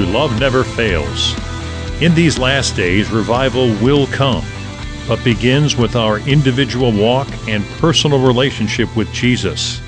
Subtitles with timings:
[0.00, 1.34] to Love Never Fails.
[2.00, 4.42] In these last days, revival will come,
[5.06, 9.78] but begins with our individual walk and personal relationship with Jesus.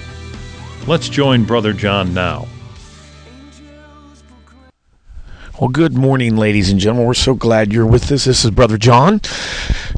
[0.86, 2.46] Let's join Brother John now.
[5.58, 7.06] Well, good morning, ladies and gentlemen.
[7.06, 8.26] We're so glad you're with us.
[8.26, 9.22] This is Brother John.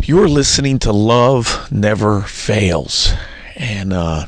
[0.03, 3.13] You're listening to Love Never Fails.
[3.57, 4.27] And uh,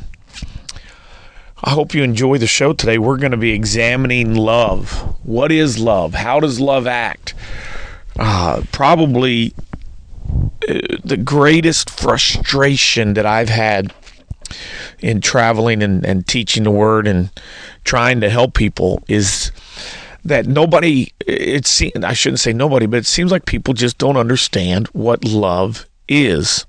[1.63, 2.99] I hope you enjoy the show today.
[2.99, 5.16] We're going to be examining love.
[5.27, 6.15] What is love?
[6.15, 7.35] How does love act?
[8.17, 9.53] Uh, probably
[10.69, 13.93] uh, the greatest frustration that I've had
[15.01, 17.31] in traveling and, and teaching the word and
[17.83, 19.51] trying to help people is
[20.25, 24.17] that nobody it seems I shouldn't say nobody, but it seems like people just don't
[24.17, 26.67] understand what love is.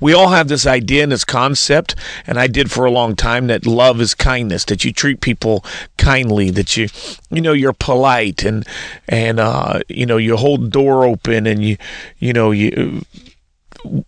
[0.00, 1.94] We all have this idea and this concept,
[2.26, 5.64] and I did for a long time that love is kindness, that you treat people
[5.96, 6.88] kindly, that you
[7.30, 8.66] you know you're polite and
[9.08, 11.76] and uh, you know you hold the door open and you
[12.18, 13.02] you know you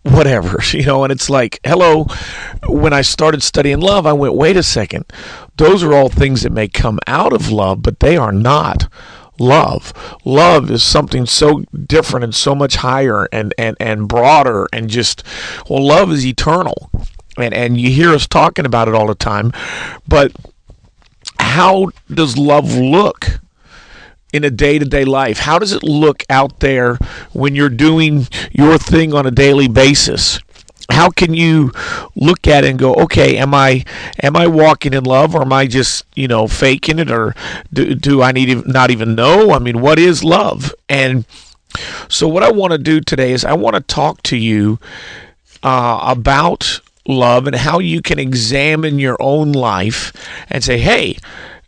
[0.03, 2.07] whatever, you know, and it's like, hello,
[2.69, 5.05] when I started studying love, I went, wait a second.
[5.57, 8.89] Those are all things that may come out of love, but they are not
[9.39, 9.93] love.
[10.25, 15.23] Love is something so different and so much higher and, and, and broader and just,
[15.69, 16.91] well, love is eternal.
[17.37, 19.53] And, and you hear us talking about it all the time,
[20.07, 20.33] but
[21.39, 23.41] how does love look?
[24.33, 25.39] in a day to day life?
[25.39, 26.99] How does it look out there
[27.33, 30.39] when you're doing your thing on a daily basis?
[30.91, 31.73] How can you
[32.17, 33.85] look at it and go, okay, am I
[34.23, 37.35] am I walking in love, or am I just you know faking it, or
[37.73, 39.53] do, do I need to not even know?
[39.53, 40.75] I mean, what is love?
[40.89, 41.25] And
[42.09, 44.79] so, what I want to do today is I want to talk to you
[45.63, 50.13] uh, about love and how you can examine your own life
[50.49, 51.17] and say, hey,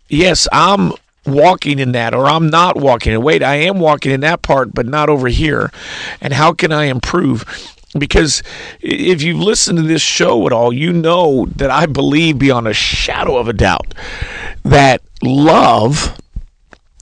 [0.08, 0.92] yes, I'm
[1.26, 3.22] walking in that or I'm not walking in.
[3.22, 5.72] Wait, I am walking in that part, but not over here.
[6.20, 7.44] And how can I improve?
[7.98, 8.42] Because
[8.80, 12.72] if you've listened to this show at all, you know that I believe beyond a
[12.72, 13.94] shadow of a doubt
[14.64, 16.16] that love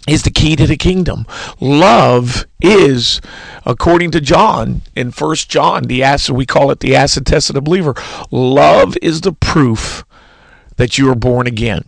[0.08, 1.26] is the key to the kingdom.
[1.60, 3.20] Love is,
[3.66, 7.54] according to John in First John, the acid we call it the acid test of
[7.54, 7.94] the believer.
[8.30, 10.04] Love is the proof
[10.76, 11.84] that you are born again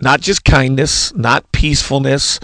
[0.00, 2.38] not just kindness, not peacefulness,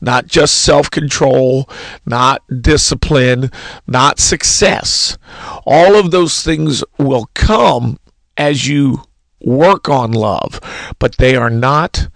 [0.00, 1.68] not just self control,
[2.04, 3.50] not discipline,
[3.86, 5.16] not success.
[5.64, 7.98] All of those things will come
[8.36, 9.02] as you
[9.40, 10.60] work on love,
[10.98, 12.08] but they are not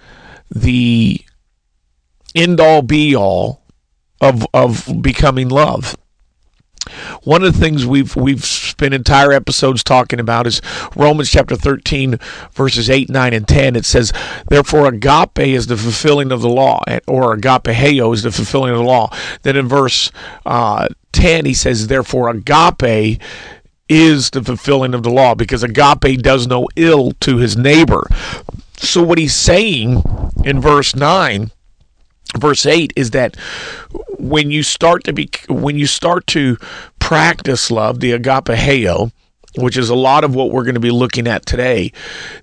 [0.51, 1.21] the
[2.35, 3.63] end all be all
[4.21, 5.97] of, of becoming love.
[7.23, 10.63] One of the things we've we've spent entire episodes talking about is
[10.97, 12.19] Romans chapter 13
[12.53, 13.77] verses 8, 9 and 10.
[13.77, 14.13] It says,
[14.49, 18.85] "Therefore agape is the fulfilling of the law," or agapeo is the fulfilling of the
[18.85, 19.13] law.
[19.43, 20.11] Then in verse
[20.47, 23.21] uh, 10 he says, "Therefore agape
[23.89, 28.07] is the fulfilling of the law because agape does no ill to his neighbor."
[28.79, 30.03] So what he's saying
[30.45, 31.51] in verse 9
[32.39, 33.37] verse 8 is that
[34.19, 36.57] when you start to be when you start to
[36.99, 39.11] practice love the agapeo
[39.57, 41.93] which is a lot of what we're going to be looking at today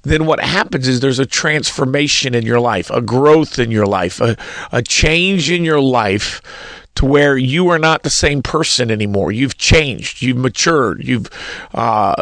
[0.04, 4.19] then what happens is there's a transformation in your life a growth in your life
[4.19, 4.36] a,
[4.72, 6.42] a change in your life
[6.98, 9.31] to where you are not the same person anymore.
[9.31, 11.30] You've changed you've matured you've
[11.74, 12.16] uh,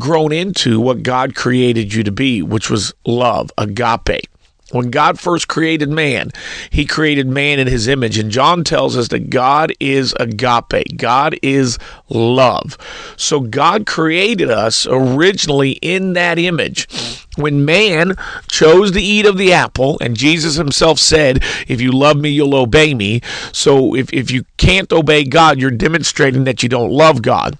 [0.00, 4.26] grown into what god created you to be which was love agape
[4.72, 6.30] when God first created man,
[6.70, 8.18] he created man in his image.
[8.18, 11.78] And John tells us that God is agape, God is
[12.08, 12.76] love.
[13.16, 16.88] So God created us originally in that image.
[17.36, 18.16] When man
[18.48, 22.54] chose to eat of the apple, and Jesus himself said, If you love me, you'll
[22.54, 23.20] obey me.
[23.52, 27.56] So if, if you can't obey God, you're demonstrating that you don't love God.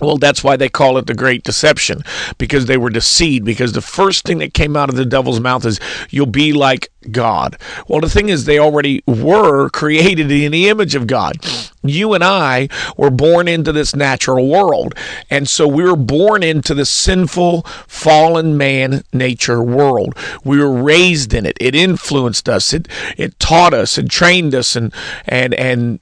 [0.00, 2.02] Well, that's why they call it the great deception
[2.38, 3.44] because they were deceived.
[3.44, 5.78] Because the first thing that came out of the devil's mouth is,
[6.10, 7.56] You'll be like God.
[7.88, 11.36] Well, the thing is, they already were created in the image of God.
[11.82, 14.94] You and I were born into this natural world.
[15.30, 20.16] And so we were born into the sinful, fallen man nature world.
[20.44, 21.56] We were raised in it.
[21.60, 24.92] It influenced us, it, it taught us and trained us and,
[25.26, 26.00] and, and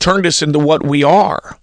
[0.00, 1.58] turned us into what we are.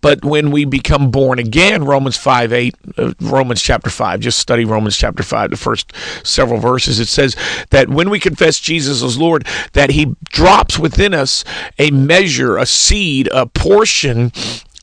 [0.00, 4.64] But when we become born again, Romans 5 8, uh, Romans chapter 5, just study
[4.64, 7.00] Romans chapter 5, the first several verses.
[7.00, 7.36] It says
[7.70, 11.44] that when we confess Jesus as Lord, that He drops within us
[11.78, 14.32] a measure, a seed, a portion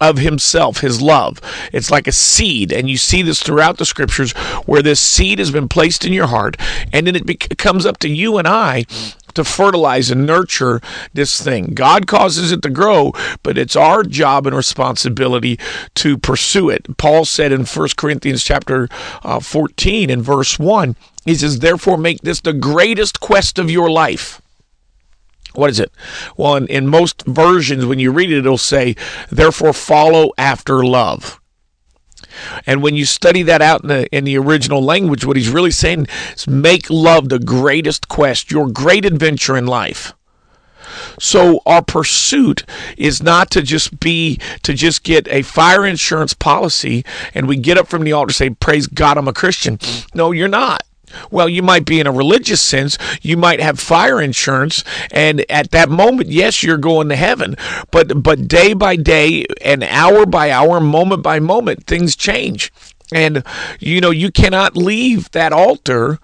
[0.01, 1.39] of himself, his love.
[1.71, 4.31] It's like a seed, and you see this throughout the scriptures
[4.65, 6.57] where this seed has been placed in your heart,
[6.91, 8.85] and then it becomes up to you and I
[9.33, 10.81] to fertilize and nurture
[11.13, 11.73] this thing.
[11.73, 13.13] God causes it to grow,
[13.43, 15.59] but it's our job and responsibility
[15.95, 16.97] to pursue it.
[16.97, 18.87] Paul said in 1 Corinthians chapter
[19.23, 20.95] uh, 14 and verse 1,
[21.25, 24.41] he says, Therefore make this the greatest quest of your life.
[25.53, 25.91] What is it?
[26.37, 28.95] Well, in, in most versions, when you read it, it'll say,
[29.29, 31.40] Therefore follow after love.
[32.65, 35.71] And when you study that out in the in the original language, what he's really
[35.71, 40.13] saying is make love the greatest quest, your great adventure in life.
[41.19, 42.65] So our pursuit
[42.97, 47.77] is not to just be to just get a fire insurance policy and we get
[47.77, 49.79] up from the altar and say, Praise God, I'm a Christian.
[50.13, 50.83] No, you're not.
[51.29, 52.97] Well, you might be in a religious sense.
[53.21, 57.55] You might have fire insurance, and at that moment, yes, you're going to heaven.
[57.91, 62.71] But but day by day, and hour by hour, moment by moment, things change,
[63.11, 63.43] and
[63.79, 66.19] you know you cannot leave that altar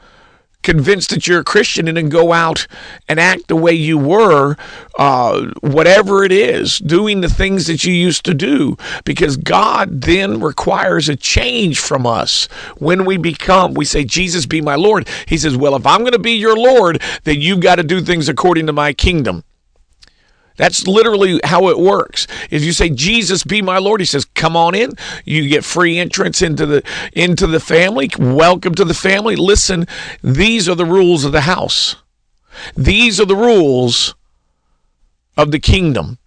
[0.68, 2.68] convinced that you're a Christian and then go out
[3.08, 4.58] and act the way you were,
[5.00, 8.76] uh, whatever it is, doing the things that you used to do,
[9.06, 12.48] because God then requires a change from us.
[12.80, 15.08] When we become, we say, Jesus be my Lord.
[15.26, 18.02] He says, Well, if I'm going to be your Lord, then you've got to do
[18.02, 19.46] things according to my kingdom.
[20.58, 22.28] That's literally how it works.
[22.50, 24.92] If you say Jesus be my Lord, he says, "Come on in.
[25.24, 26.84] You get free entrance into the
[27.14, 28.10] into the family.
[28.20, 29.36] Welcome to the family.
[29.36, 29.88] Listen,
[30.22, 31.96] these are the rules of the house.
[32.76, 34.16] These are the rules
[35.38, 36.18] of the kingdom."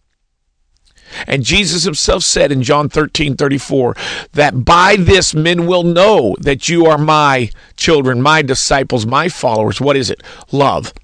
[1.26, 3.96] And Jesus himself said in John 13, 34,
[4.34, 9.80] that by this men will know that you are my children, my disciples, my followers.
[9.80, 10.22] What is it?
[10.52, 10.94] Love.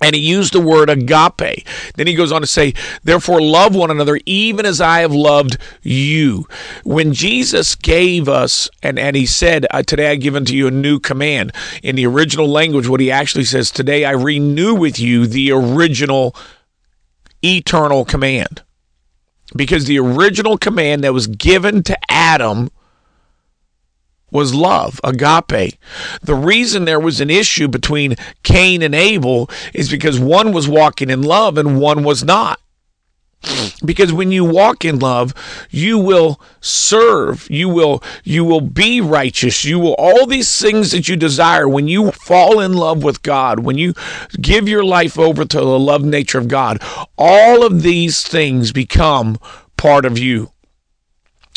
[0.00, 1.66] And he used the word agape.
[1.96, 5.58] Then he goes on to say, Therefore, love one another even as I have loved
[5.82, 6.46] you.
[6.84, 10.72] When Jesus gave us, and, and he said, uh, Today I give unto you a
[10.72, 11.52] new command,
[11.82, 16.34] in the original language, what he actually says, Today I renew with you the original
[17.42, 18.62] eternal command.
[19.56, 22.70] Because the original command that was given to Adam
[24.30, 25.78] was love, agape.
[26.22, 31.10] The reason there was an issue between Cain and Abel is because one was walking
[31.10, 32.60] in love and one was not.
[33.84, 35.32] Because when you walk in love,
[35.70, 41.08] you will serve, you will you will be righteous, you will all these things that
[41.08, 43.94] you desire when you fall in love with God, when you
[44.40, 46.82] give your life over to the love nature of God,
[47.16, 49.38] all of these things become
[49.76, 50.50] part of you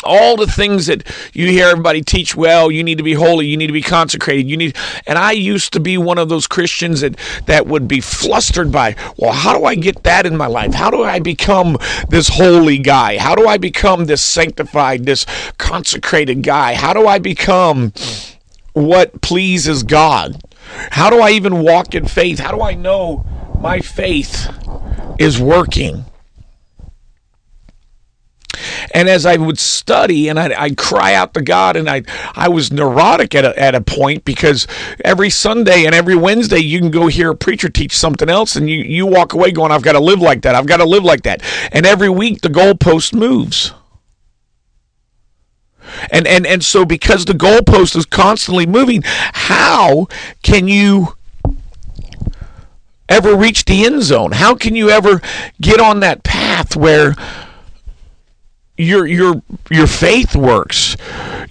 [0.04, 1.04] all the things that
[1.34, 4.50] you hear everybody teach well you need to be holy you need to be consecrated
[4.50, 4.76] you need
[5.08, 7.16] and i used to be one of those christians that
[7.46, 10.74] that would be flustered by well how do i get that in my life?
[10.74, 11.78] How do i become
[12.10, 13.18] this holy guy?
[13.18, 15.26] How do i become this sanctified this
[15.58, 16.76] consecrated guy?
[16.76, 17.94] How do i become
[18.74, 20.42] what pleases god?
[20.92, 22.40] How do i even walk in faith?
[22.40, 23.26] How do i know
[23.60, 24.50] my faith
[25.20, 26.06] is working
[28.94, 32.04] and as I would study and I'd, I'd cry out to God, and I
[32.36, 34.68] I was neurotic at a, at a point because
[35.04, 38.70] every Sunday and every Wednesday you can go hear a preacher teach something else, and
[38.70, 40.56] you you walk away going, I've got to live like that.
[40.56, 41.42] I've got to live like that.
[41.72, 43.74] And every week the goalpost moves.
[46.12, 50.08] And, and and so because the goalpost is constantly moving, how
[50.42, 51.16] can you
[53.10, 54.32] ever reach the end zone?
[54.32, 55.22] How can you ever
[55.60, 57.14] get on that path where
[58.82, 60.98] your your your faith works.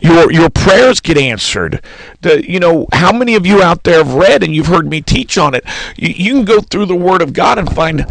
[0.00, 1.82] Your your prayers get answered.
[2.22, 5.00] The you know how many of you out there have read and you've heard me
[5.00, 5.64] teach on it?
[5.96, 8.06] You, you can go through the word of god and find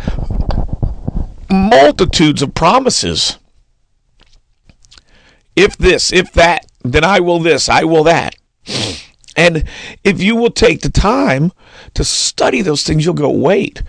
[1.49, 3.37] multitudes of promises.
[5.55, 8.35] If this if that then i will this i will that.
[9.35, 9.63] And
[10.03, 11.53] if you will take the time
[11.93, 13.83] to study those things you'll go wait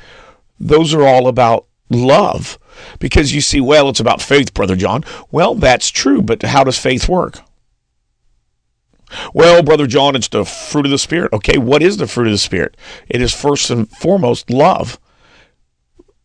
[0.59, 2.59] those are all about love
[2.99, 5.05] Because you see, well, it's about faith, Brother John.
[5.31, 7.41] Well, that's true, but how does faith work?
[9.35, 11.33] Well, Brother John, it's the fruit of the Spirit.
[11.33, 12.77] Okay, what is the fruit of the Spirit?
[13.09, 14.99] It is first and foremost love.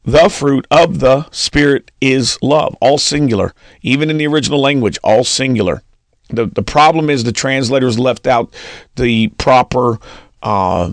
[0.03, 3.53] The fruit of the Spirit is love, all singular.
[3.81, 5.81] Even in the original language, all singular.
[6.29, 8.53] The, the problem is the translators left out
[8.95, 9.97] the proper,
[10.43, 10.91] uh,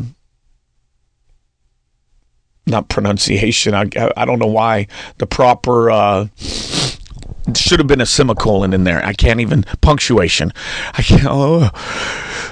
[2.72, 4.88] not pronunciation, I, I don't know why,
[5.18, 5.90] the proper.
[5.90, 6.26] Uh,
[7.56, 9.04] should have been a semicolon in there.
[9.04, 10.52] I can't even punctuation.
[10.94, 11.26] I can't.
[11.26, 11.70] Oh.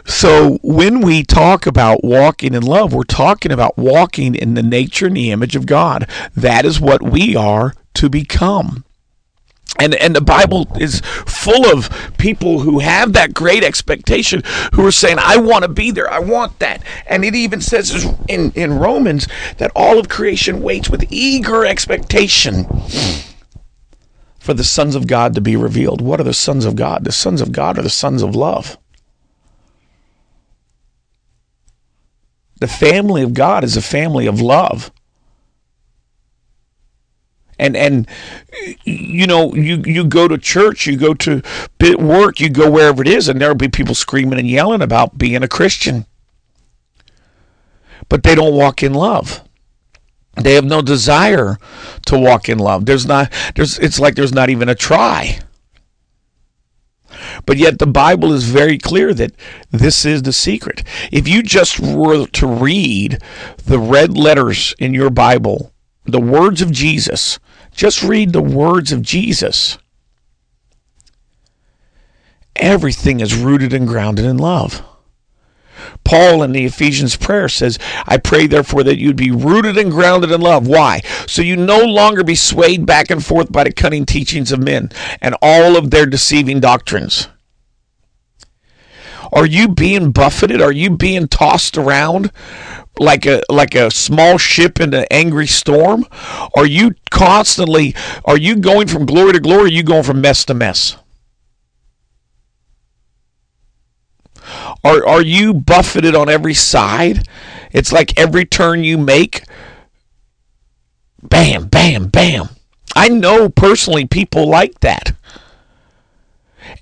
[0.05, 5.07] So when we talk about walking in love, we're talking about walking in the nature
[5.07, 6.09] and the image of God.
[6.35, 8.85] That is what we are to become.
[9.79, 14.43] And, and the Bible is full of people who have that great expectation,
[14.75, 16.11] who are saying, I want to be there.
[16.11, 16.83] I want that.
[17.07, 22.67] And it even says in, in Romans that all of creation waits with eager expectation
[24.41, 26.01] for the sons of God to be revealed.
[26.01, 27.05] What are the sons of God?
[27.05, 28.77] The sons of God are the sons of love.
[32.59, 34.91] The family of God is a family of love.
[37.61, 38.09] And and
[38.85, 41.43] you know, you you go to church, you go to
[41.99, 45.43] work, you go wherever it is, and there'll be people screaming and yelling about being
[45.43, 46.07] a Christian.
[48.09, 49.43] But they don't walk in love.
[50.37, 51.59] They have no desire
[52.07, 52.87] to walk in love.
[52.87, 55.41] There's not there's it's like there's not even a try.
[57.45, 59.33] But yet the Bible is very clear that
[59.71, 60.83] this is the secret.
[61.13, 63.19] If you just were to read
[63.67, 65.73] the red letters in your Bible,
[66.05, 67.39] the words of Jesus,
[67.73, 69.79] just read the words of Jesus.
[72.57, 74.83] Everything is rooted and grounded in love.
[76.05, 80.31] Paul in the Ephesians prayer says, I pray therefore that you'd be rooted and grounded
[80.31, 80.67] in love.
[80.67, 81.01] Why?
[81.27, 84.91] So you no longer be swayed back and forth by the cunning teachings of men
[85.21, 87.29] and all of their deceiving doctrines.
[89.33, 90.61] Are you being buffeted?
[90.61, 92.33] Are you being tossed around
[92.99, 96.07] like a like a small ship in an angry storm?
[96.55, 97.95] Are you constantly
[98.25, 99.65] are you going from glory to glory?
[99.65, 100.97] Are you going from mess to mess?
[104.85, 107.27] Are are you buffeted on every side?
[107.73, 109.45] It's like every turn you make,
[111.23, 112.49] bam, bam, bam.
[112.97, 115.13] I know personally people like that.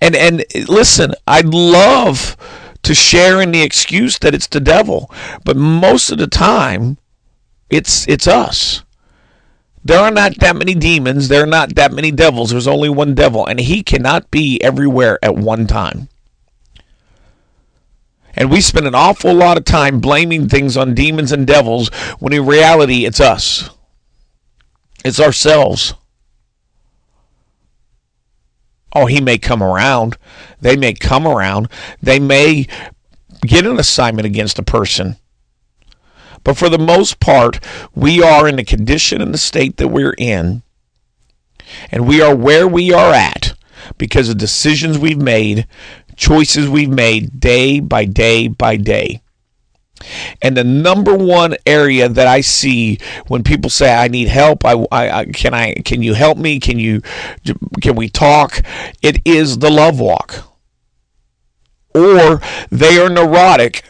[0.00, 2.36] And and listen, I'd love
[2.82, 5.10] to share in the excuse that it's the devil,
[5.44, 6.98] but most of the time
[7.70, 8.82] it's it's us.
[9.84, 12.50] There are not that many demons, there are not that many devils.
[12.50, 16.08] There's only one devil and he cannot be everywhere at one time.
[18.34, 22.32] And we spend an awful lot of time blaming things on demons and devils when
[22.32, 23.70] in reality it's us.
[25.04, 25.94] It's ourselves.
[28.92, 30.16] Oh, he may come around.
[30.60, 31.68] They may come around.
[32.02, 32.66] They may
[33.42, 35.16] get an assignment against a person.
[36.44, 37.60] But for the most part,
[37.94, 40.62] we are in the condition and the state that we're in.
[41.90, 43.54] And we are where we are at
[43.98, 45.66] because of decisions we've made
[46.16, 49.22] choices we've made day by day by day.
[50.42, 54.72] And the number one area that I see when people say I need help, I,
[54.92, 56.60] I, I, can I can you help me?
[56.60, 57.02] Can you
[57.80, 58.62] can we talk?
[59.02, 60.44] It is the love walk.
[61.94, 62.40] Or
[62.70, 63.82] they are neurotic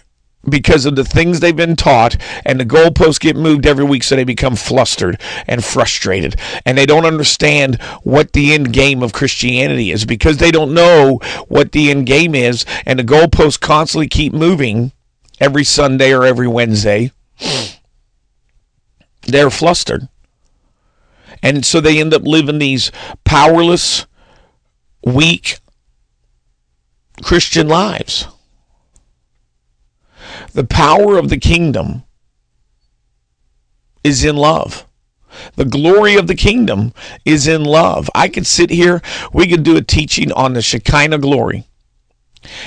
[0.49, 4.17] because of the things they've been taught and the goalposts get moved every week so
[4.17, 9.91] they become flustered and frustrated and they don't understand what the end game of christianity
[9.91, 14.33] is because they don't know what the end game is and the goalposts constantly keep
[14.33, 14.93] moving
[15.41, 17.11] every sunday or every wednesday
[19.23, 20.09] they're flustered
[21.43, 22.91] and so they end up living these
[23.25, 24.07] powerless
[25.05, 25.59] weak
[27.23, 28.27] christian lives
[30.53, 32.03] the power of the kingdom
[34.03, 34.87] is in love.
[35.55, 36.93] The glory of the kingdom
[37.25, 38.11] is in love.
[38.15, 39.03] I could sit here,
[39.33, 41.68] we could do a teaching on the Shekinah glory.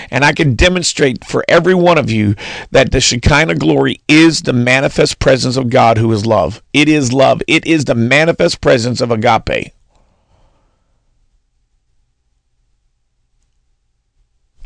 [0.10, 2.36] And I can demonstrate for every one of you
[2.72, 6.62] that the Shekinah glory is the manifest presence of God who is love.
[6.74, 7.42] It is love.
[7.48, 9.74] It is the manifest presence of agape.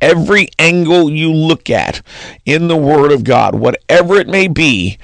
[0.05, 2.01] every angle you look at
[2.45, 4.99] in the Word of God, whatever it may be,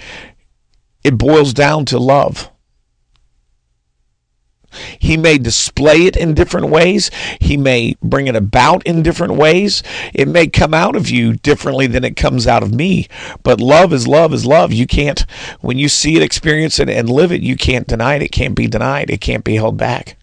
[1.03, 2.50] it boils down to love.
[4.99, 7.11] He may display it in different ways.
[7.39, 9.83] He may bring it about in different ways.
[10.13, 13.07] It may come out of you differently than it comes out of me.
[13.43, 14.71] But love is love is love.
[14.71, 15.25] You can't,
[15.61, 18.21] when you see it, experience it, and live it, you can't deny it.
[18.21, 19.09] It can't be denied.
[19.09, 20.17] It can't be held back.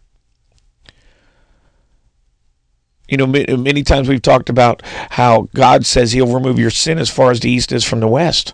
[3.08, 7.08] You know, many times we've talked about how God says He'll remove your sin as
[7.08, 8.52] far as the east is from the west.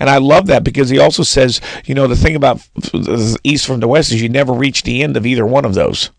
[0.00, 3.66] And I love that because he also says, you know, the thing about the east
[3.66, 6.10] from the west is you never reach the end of either one of those.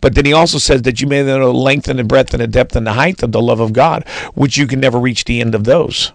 [0.00, 2.40] But then he also says that you may know the length and the breadth and
[2.40, 5.24] the depth and the height of the love of God, which you can never reach
[5.24, 6.12] the end of those.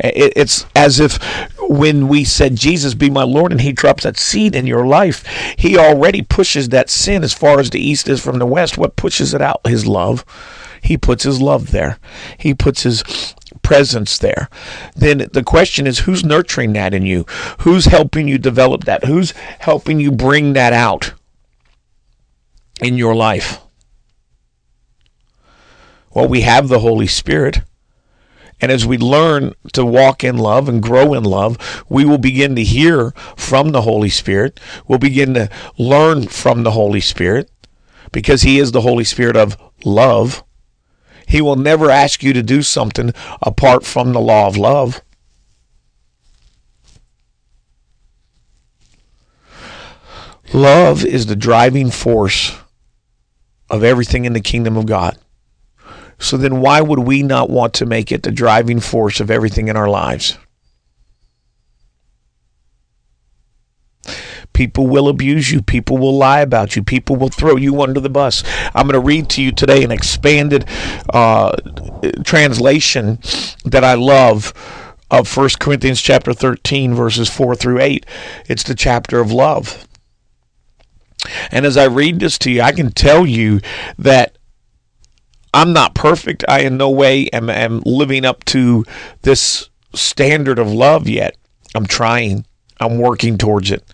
[0.00, 1.18] It's as if
[1.58, 5.26] when we said, Jesus, be my Lord, and He drops that seed in your life,
[5.58, 8.78] He already pushes that sin as far as the east is from the west.
[8.78, 9.66] What pushes it out?
[9.66, 10.24] His love.
[10.82, 11.98] He puts His love there,
[12.38, 14.48] He puts His presence there.
[14.94, 17.24] Then the question is who's nurturing that in you?
[17.60, 19.04] Who's helping you develop that?
[19.04, 21.12] Who's helping you bring that out
[22.80, 23.60] in your life?
[26.14, 27.60] Well, we have the Holy Spirit.
[28.60, 32.56] And as we learn to walk in love and grow in love, we will begin
[32.56, 34.58] to hear from the Holy Spirit.
[34.88, 37.50] We'll begin to learn from the Holy Spirit
[38.10, 40.42] because He is the Holy Spirit of love.
[41.28, 45.02] He will never ask you to do something apart from the law of love.
[50.54, 52.56] Love is the driving force
[53.68, 55.18] of everything in the kingdom of God.
[56.18, 59.68] So then, why would we not want to make it the driving force of everything
[59.68, 60.38] in our lives?
[64.58, 65.62] People will abuse you.
[65.62, 66.82] People will lie about you.
[66.82, 68.42] People will throw you under the bus.
[68.74, 70.64] I'm going to read to you today an expanded
[71.10, 71.54] uh,
[72.24, 73.20] translation
[73.64, 74.52] that I love
[75.12, 78.04] of 1 Corinthians chapter 13 verses 4 through 8.
[78.48, 79.86] It's the chapter of love.
[81.52, 83.60] And as I read this to you, I can tell you
[83.96, 84.38] that
[85.54, 86.44] I'm not perfect.
[86.48, 88.84] I in no way am, am living up to
[89.22, 91.36] this standard of love yet.
[91.76, 92.44] I'm trying.
[92.80, 93.84] I'm working towards it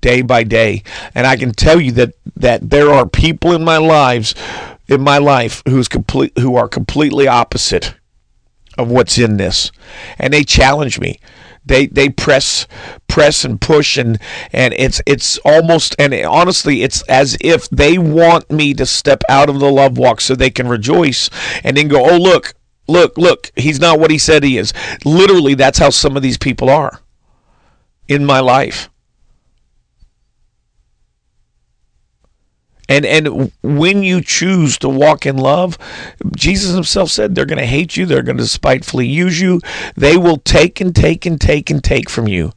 [0.00, 0.82] day by day.
[1.14, 4.34] And I can tell you that that there are people in my lives
[4.88, 7.94] in my life who's complete who are completely opposite
[8.76, 9.70] of what's in this.
[10.18, 11.18] And they challenge me.
[11.64, 12.66] They they press
[13.08, 14.18] press and push and
[14.52, 19.50] and it's it's almost and honestly it's as if they want me to step out
[19.50, 21.28] of the love walk so they can rejoice
[21.62, 22.54] and then go, "Oh, look,
[22.86, 24.72] look, look, he's not what he said he is."
[25.04, 27.00] Literally, that's how some of these people are
[28.06, 28.88] in my life.
[32.88, 35.76] And and when you choose to walk in love,
[36.34, 39.60] Jesus himself said they're going to hate you, they're going to spitefully use you,
[39.94, 42.52] they will take and take and take and take from you.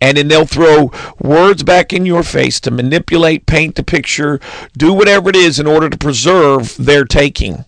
[0.00, 4.40] And then they'll throw words back in your face to manipulate, paint the picture,
[4.76, 7.64] do whatever it is in order to preserve their taking.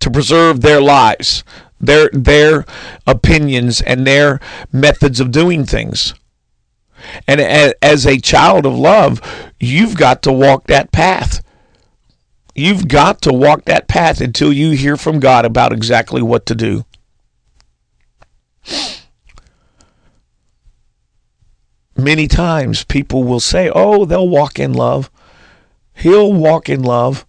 [0.00, 1.44] To preserve their lives,
[1.78, 2.64] their their
[3.06, 4.40] opinions and their
[4.72, 6.14] methods of doing things.
[7.26, 9.20] And as a child of love,
[9.60, 11.42] you've got to walk that path.
[12.54, 16.54] You've got to walk that path until you hear from God about exactly what to
[16.54, 16.84] do.
[21.96, 25.10] Many times people will say, oh, they'll walk in love.
[25.94, 27.26] He'll walk in love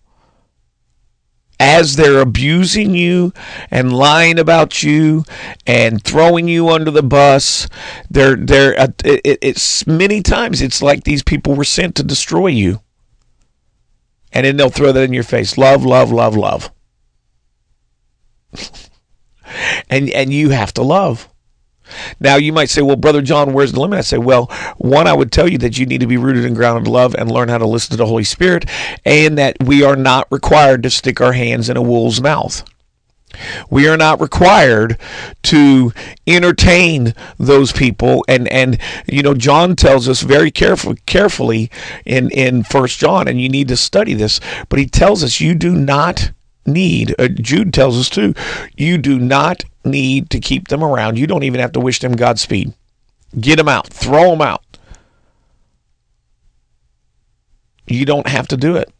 [1.59, 3.33] as they're abusing you
[3.71, 5.23] and lying about you
[5.65, 7.67] and throwing you under the bus
[8.09, 12.47] they're they're uh, it, it's many times it's like these people were sent to destroy
[12.47, 12.81] you.
[14.33, 15.57] And then they'll throw that in your face.
[15.57, 16.71] Love love love love.
[19.89, 21.29] And and you have to love
[22.19, 23.99] now, you might say, well, Brother John, where's the limit?
[23.99, 24.45] I say, well,
[24.77, 27.15] one, I would tell you that you need to be rooted and grounded in love
[27.15, 28.65] and learn how to listen to the Holy Spirit,
[29.05, 32.63] and that we are not required to stick our hands in a wolf's mouth.
[33.69, 34.97] We are not required
[35.43, 35.93] to
[36.25, 41.69] entertain those people, and and you know John tells us very careful, carefully
[42.05, 44.39] in in First John, and you need to study this.
[44.69, 46.31] But he tells us you do not
[46.67, 47.15] need.
[47.17, 48.33] Uh, Jude tells us too,
[48.75, 51.17] you do not need to keep them around.
[51.17, 52.73] You don't even have to wish them Godspeed.
[53.39, 54.63] Get them out, throw them out.
[57.87, 58.91] You don't have to do it.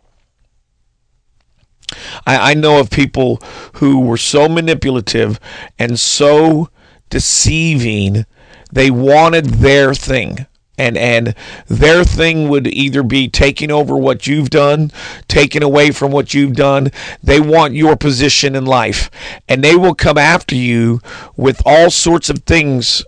[2.25, 3.41] I, I know of people
[3.73, 5.39] who were so manipulative
[5.77, 6.69] and so
[7.09, 8.25] deceiving,
[8.71, 10.45] they wanted their thing.
[10.77, 11.33] And and
[11.67, 14.91] their thing would either be taking over what you've done,
[15.27, 16.91] taking away from what you've done.
[17.23, 19.09] They want your position in life,
[19.47, 21.01] and they will come after you
[21.35, 23.03] with all sorts of things,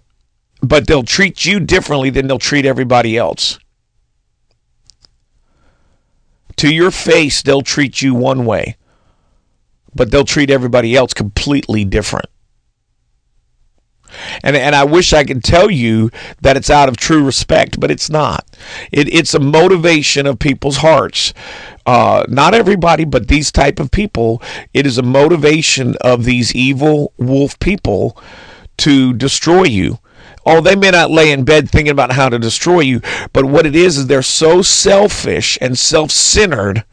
[0.61, 3.59] but they'll treat you differently than they'll treat everybody else.
[6.57, 8.75] To your face, they'll treat you one way,
[9.95, 12.29] but they'll treat everybody else completely different.
[14.43, 16.09] And, and I wish I could tell you
[16.41, 18.45] that it's out of true respect, but it's not.
[18.91, 21.33] It, it's a motivation of people's hearts.
[21.85, 24.41] Uh, not everybody, but these type of people.
[24.73, 28.21] It is a motivation of these evil wolf people
[28.77, 29.99] to destroy you.
[30.45, 33.01] Oh, they may not lay in bed thinking about how to destroy you,
[33.33, 36.85] but what it is is they're so selfish and self-centered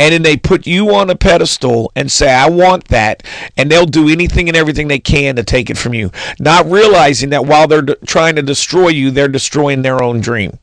[0.00, 3.22] and then they put you on a pedestal and say, I want that.
[3.58, 7.28] And they'll do anything and everything they can to take it from you, not realizing
[7.30, 10.58] that while they're trying to destroy you, they're destroying their own dream.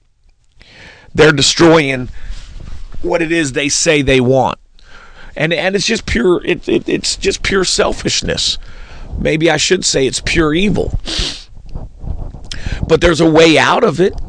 [1.14, 2.10] They're destroying
[3.04, 4.58] what it is they say they want.
[5.36, 8.58] And, and it's just pure it, it, it's just pure selfishness.
[9.20, 11.00] Maybe I should say it's pure evil.
[12.88, 14.20] But there's a way out of it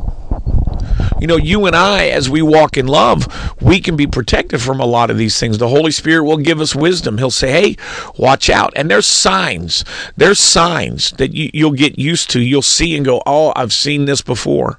[1.20, 3.26] you know, you and I, as we walk in love,
[3.60, 5.58] we can be protected from a lot of these things.
[5.58, 7.18] The Holy Spirit will give us wisdom.
[7.18, 7.76] He'll say, hey,
[8.16, 8.72] watch out.
[8.76, 9.84] And there's signs.
[10.16, 12.40] There's signs that you, you'll get used to.
[12.40, 14.78] You'll see and go, oh, I've seen this before.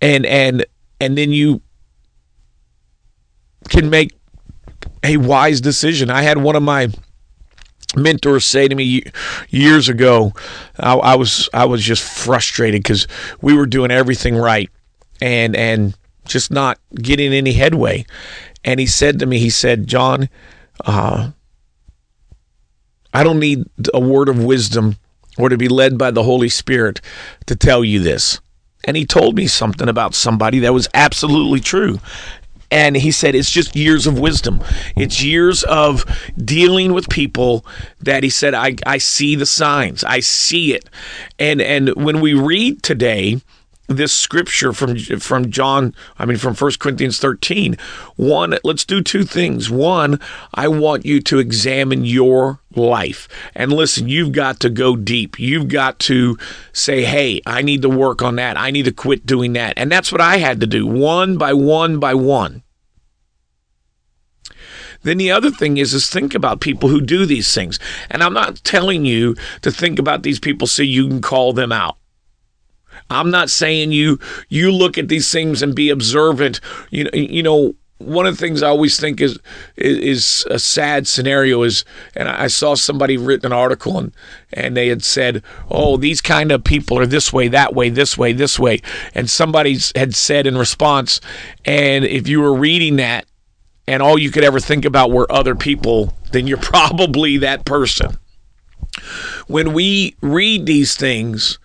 [0.00, 0.66] And, and,
[1.00, 1.62] and then you
[3.68, 4.12] can make
[5.02, 6.10] a wise decision.
[6.10, 6.88] I had one of my
[7.96, 9.02] mentors say to me
[9.48, 10.32] years ago
[10.78, 13.08] I, I was I was just frustrated because
[13.40, 14.70] we were doing everything right
[15.20, 18.04] and and just not getting any headway.
[18.64, 20.28] And he said to me he said John
[20.84, 21.30] uh,
[23.14, 24.96] I don't need a word of wisdom
[25.38, 27.00] or to be led by the Holy Spirit
[27.46, 28.40] to tell you this.
[28.84, 31.98] And he told me something about somebody that was absolutely true
[32.70, 34.62] and he said it's just years of wisdom.
[34.96, 36.04] It's years of
[36.36, 37.64] dealing with people
[38.00, 40.04] that he said i, I see the signs.
[40.04, 40.88] I see it.
[41.38, 43.40] And and when we read today
[43.88, 47.76] this scripture from from John, I mean from 1 Corinthians 13.
[48.16, 49.70] One, let's do two things.
[49.70, 50.20] One,
[50.54, 53.28] I want you to examine your life.
[53.54, 55.38] And listen, you've got to go deep.
[55.38, 56.36] You've got to
[56.72, 58.56] say, "Hey, I need to work on that.
[58.56, 61.52] I need to quit doing that." And that's what I had to do, one by
[61.52, 62.62] one by one.
[65.02, 67.78] Then the other thing is is think about people who do these things.
[68.10, 71.70] And I'm not telling you to think about these people so you can call them
[71.70, 71.96] out.
[73.10, 76.60] I'm not saying you you look at these things and be observant.
[76.90, 79.38] You you know one of the things I always think is,
[79.76, 84.12] is, is a sad scenario is, and I saw somebody written an article and
[84.52, 88.16] and they had said, oh, these kind of people are this way, that way, this
[88.18, 88.80] way, this way,
[89.14, 91.20] and somebody had said in response,
[91.64, 93.26] and if you were reading that,
[93.88, 98.16] and all you could ever think about were other people, then you're probably that person.
[99.46, 101.58] When we read these things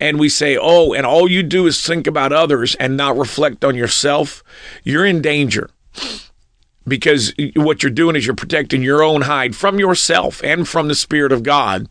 [0.00, 3.64] and we say, oh, and all you do is think about others and not reflect
[3.64, 4.42] on yourself,
[4.84, 5.70] you're in danger.
[6.88, 10.94] Because what you're doing is you're protecting your own hide from yourself and from the
[10.94, 11.88] Spirit of God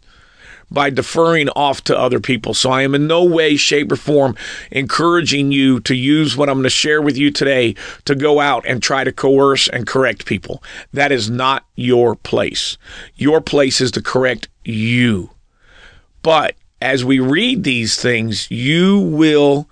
[0.72, 2.54] by deferring off to other people.
[2.54, 4.36] So I am in no way, shape, or form
[4.72, 8.66] encouraging you to use what I'm going to share with you today to go out
[8.66, 10.64] and try to coerce and correct people.
[10.94, 12.78] That is not your place.
[13.16, 15.32] Your place is to correct you.
[16.22, 19.70] But as we read these things, you will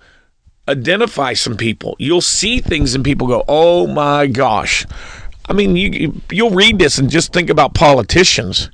[0.68, 1.96] identify some people.
[1.98, 4.86] You'll see things and people go, "Oh my gosh."
[5.48, 8.70] I mean, you you'll read this and just think about politicians.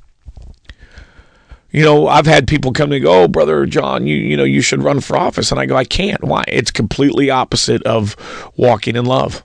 [1.72, 4.44] You know, I've had people come to me go, "Oh, brother John, you you know,
[4.44, 6.22] you should run for office." And I go, "I can't.
[6.22, 6.44] Why?
[6.48, 8.16] It's completely opposite of
[8.56, 9.44] walking in love."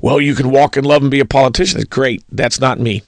[0.00, 1.82] Well, you can walk in love and be a politician.
[1.90, 2.22] Great.
[2.30, 3.02] That's not me.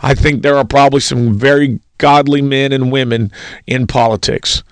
[0.00, 3.30] I think there are probably some very godly men and women
[3.66, 4.64] in politics.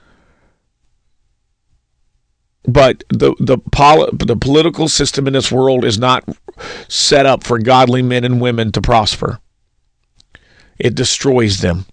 [2.64, 6.28] But the the, poli- the political system in this world is not
[6.88, 9.38] set up for godly men and women to prosper.
[10.78, 11.86] It destroys them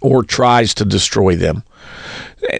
[0.00, 1.62] or tries to destroy them.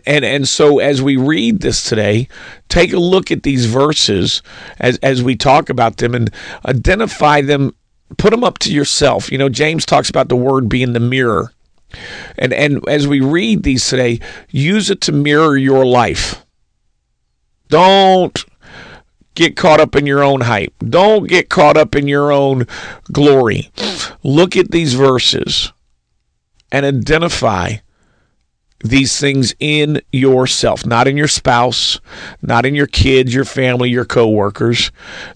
[0.07, 2.29] And and so as we read this today,
[2.69, 4.43] take a look at these verses
[4.79, 6.31] as as we talk about them and
[6.65, 7.75] identify them,
[8.17, 9.31] put them up to yourself.
[9.31, 11.53] You know, James talks about the word being the mirror.
[12.39, 16.45] And and as we read these today, use it to mirror your life.
[17.69, 18.45] Don't
[19.35, 20.75] get caught up in your own hype.
[20.79, 22.67] Don't get caught up in your own
[23.13, 23.71] glory.
[24.23, 25.73] Look at these verses
[26.73, 27.77] and identify
[28.89, 32.01] these things in yourself, not in your spouse,
[32.43, 34.91] not in your kids, your family, your coworkers.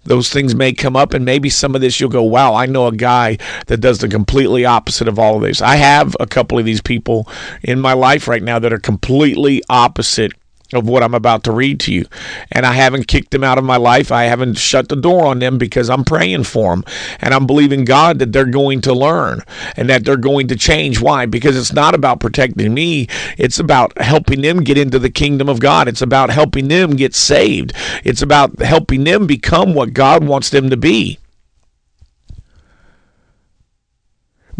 [0.04, 2.86] Those things may come up, and maybe some of this you'll go, wow, I know
[2.86, 5.60] a guy that does the completely opposite of all of this.
[5.62, 7.28] I have a couple of these people
[7.62, 10.32] in my life right now that are completely opposite
[10.72, 12.06] of what I'm about to read to you.
[12.52, 14.12] And I haven't kicked them out of my life.
[14.12, 16.84] I haven't shut the door on them because I'm praying for them.
[17.20, 19.42] And I'm believing God that they're going to learn
[19.76, 21.00] and that they're going to change.
[21.00, 21.26] Why?
[21.26, 25.60] Because it's not about protecting me, it's about helping them get into the kingdom of
[25.60, 25.88] God.
[25.88, 27.72] It's about helping them get saved.
[28.04, 31.18] It's about helping them become what God wants them to be.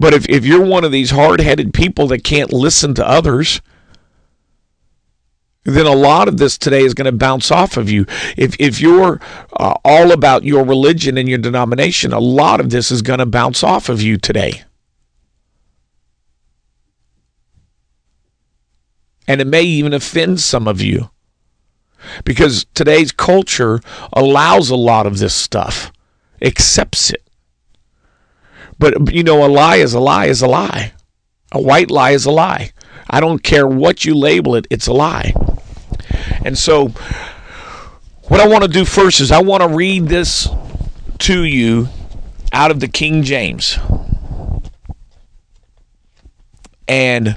[0.01, 3.61] But if, if you're one of these hard headed people that can't listen to others,
[5.64, 8.07] then a lot of this today is going to bounce off of you.
[8.37, 9.20] If if you're
[9.53, 13.27] uh, all about your religion and your denomination, a lot of this is going to
[13.27, 14.62] bounce off of you today.
[19.29, 21.11] And it may even offend some of you.
[22.25, 23.81] Because today's culture
[24.14, 25.92] allows a lot of this stuff,
[26.40, 27.23] accepts it.
[28.79, 30.94] But you know, a lie is a lie is a lie.
[31.53, 32.73] A white lie is a lie.
[33.11, 35.35] I don't care what you label it, it's a lie.
[36.44, 36.88] And so,
[38.29, 40.49] what I want to do first is I want to read this
[41.18, 41.88] to you
[42.53, 43.79] out of the King James.
[46.87, 47.37] And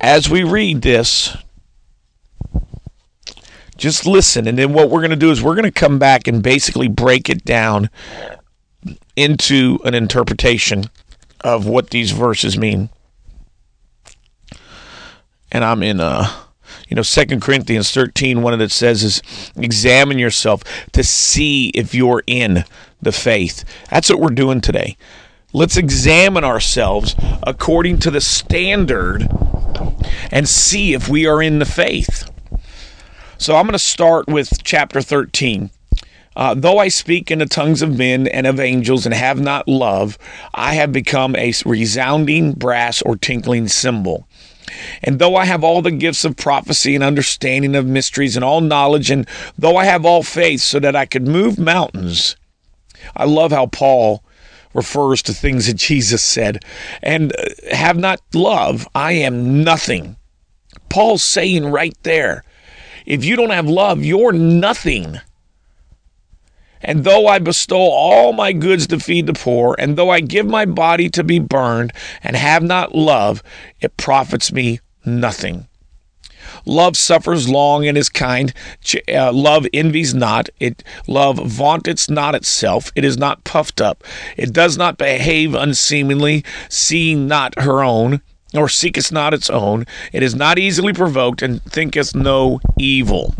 [0.00, 1.36] as we read this,
[3.76, 4.46] just listen.
[4.46, 6.88] And then what we're going to do is we're going to come back and basically
[6.88, 7.90] break it down
[9.16, 10.84] into an interpretation
[11.40, 12.90] of what these verses mean.
[15.54, 16.28] And I'm in uh
[16.88, 19.22] you know, Second Corinthians 13, one of it says is
[19.56, 20.62] examine yourself
[20.92, 22.64] to see if you're in
[23.00, 23.64] the faith.
[23.90, 24.96] That's what we're doing today.
[25.52, 27.14] Let's examine ourselves
[27.44, 29.28] according to the standard
[30.32, 32.28] and see if we are in the faith.
[33.38, 35.70] So I'm going to start with chapter 13.
[36.36, 39.68] Uh, though I speak in the tongues of men and of angels and have not
[39.68, 40.18] love,
[40.52, 44.26] I have become a resounding brass or tinkling cymbal.
[45.02, 48.60] And though I have all the gifts of prophecy and understanding of mysteries and all
[48.60, 52.36] knowledge, and though I have all faith so that I could move mountains,
[53.16, 54.22] I love how Paul
[54.72, 56.64] refers to things that Jesus said,
[57.02, 60.16] and uh, have not love, I am nothing.
[60.88, 62.44] Paul's saying right there,
[63.06, 65.20] if you don't have love, you're nothing.
[66.84, 70.46] And though I bestow all my goods to feed the poor, and though I give
[70.46, 71.92] my body to be burned,
[72.22, 73.42] and have not love,
[73.80, 75.66] it profits me nothing.
[76.66, 78.52] Love suffers long and is kind.
[79.08, 80.48] Uh, love envies not.
[80.60, 82.92] It love vaunteth not itself.
[82.94, 84.04] It is not puffed up.
[84.36, 88.20] It does not behave unseemly, seeing not her own,
[88.54, 89.86] or seeketh not its own.
[90.12, 93.34] It is not easily provoked, and thinketh no evil.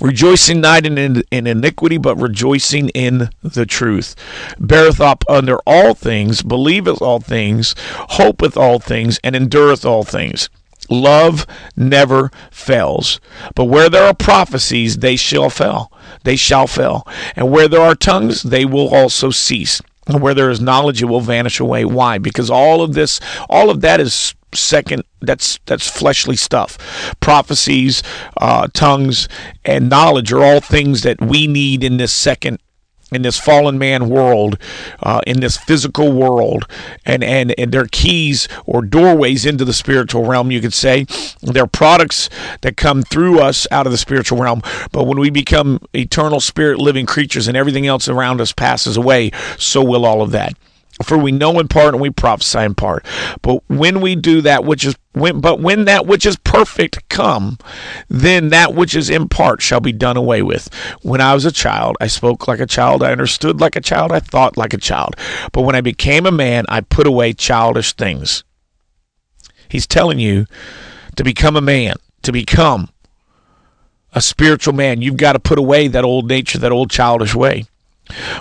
[0.00, 4.14] Rejoicing not in, in, iniquity, but rejoicing in the truth.
[4.58, 7.74] Beareth up under all things, believeth all things,
[8.10, 10.48] hopeth all things, and endureth all things.
[10.90, 11.46] Love
[11.76, 13.20] never fails.
[13.54, 15.92] But where there are prophecies, they shall fail.
[16.24, 17.06] They shall fail.
[17.36, 19.80] And where there are tongues, they will also cease.
[20.08, 21.84] Where there is knowledge, it will vanish away.
[21.84, 22.18] Why?
[22.18, 28.02] Because all of this, all of that is second that's that's fleshly stuff prophecies
[28.36, 29.26] uh, tongues
[29.64, 32.58] and knowledge are all things that we need in this second
[33.14, 34.58] in this fallen man world,
[35.02, 36.66] uh, in this physical world,
[37.04, 40.50] and, and and they're keys or doorways into the spiritual realm.
[40.50, 41.06] You could say
[41.40, 42.28] they're products
[42.62, 44.62] that come through us out of the spiritual realm.
[44.92, 49.30] But when we become eternal spirit living creatures, and everything else around us passes away,
[49.58, 50.54] so will all of that.
[51.02, 53.06] For we know in part and we prophesy in part.
[53.40, 57.58] But when we do that which is when, but when that which is perfect come,
[58.08, 60.72] then that which is in part shall be done away with.
[61.02, 64.12] When I was a child, I spoke like a child, I understood like a child,
[64.12, 65.16] I thought like a child.
[65.52, 68.44] But when I became a man, I put away childish things.
[69.68, 70.46] He's telling you
[71.16, 72.90] to become a man, to become
[74.12, 77.64] a spiritual man, you've got to put away that old nature, that old childish way.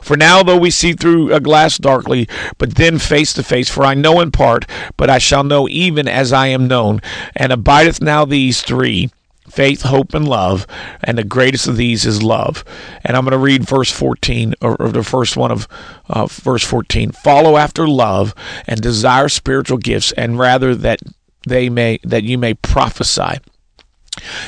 [0.01, 3.85] For now, though we see through a glass darkly, but then face to face, for
[3.85, 4.65] I know in part,
[4.97, 7.01] but I shall know even as I am known.
[7.35, 9.11] And abideth now these three
[9.49, 10.65] faith, hope, and love.
[11.03, 12.63] And the greatest of these is love.
[13.03, 15.67] And I'm going to read verse 14, or, the first one of
[16.09, 17.11] uh, verse 14.
[17.11, 18.33] Follow after love
[18.67, 21.01] and desire spiritual gifts, and rather that
[21.47, 23.39] they may that you may prophesy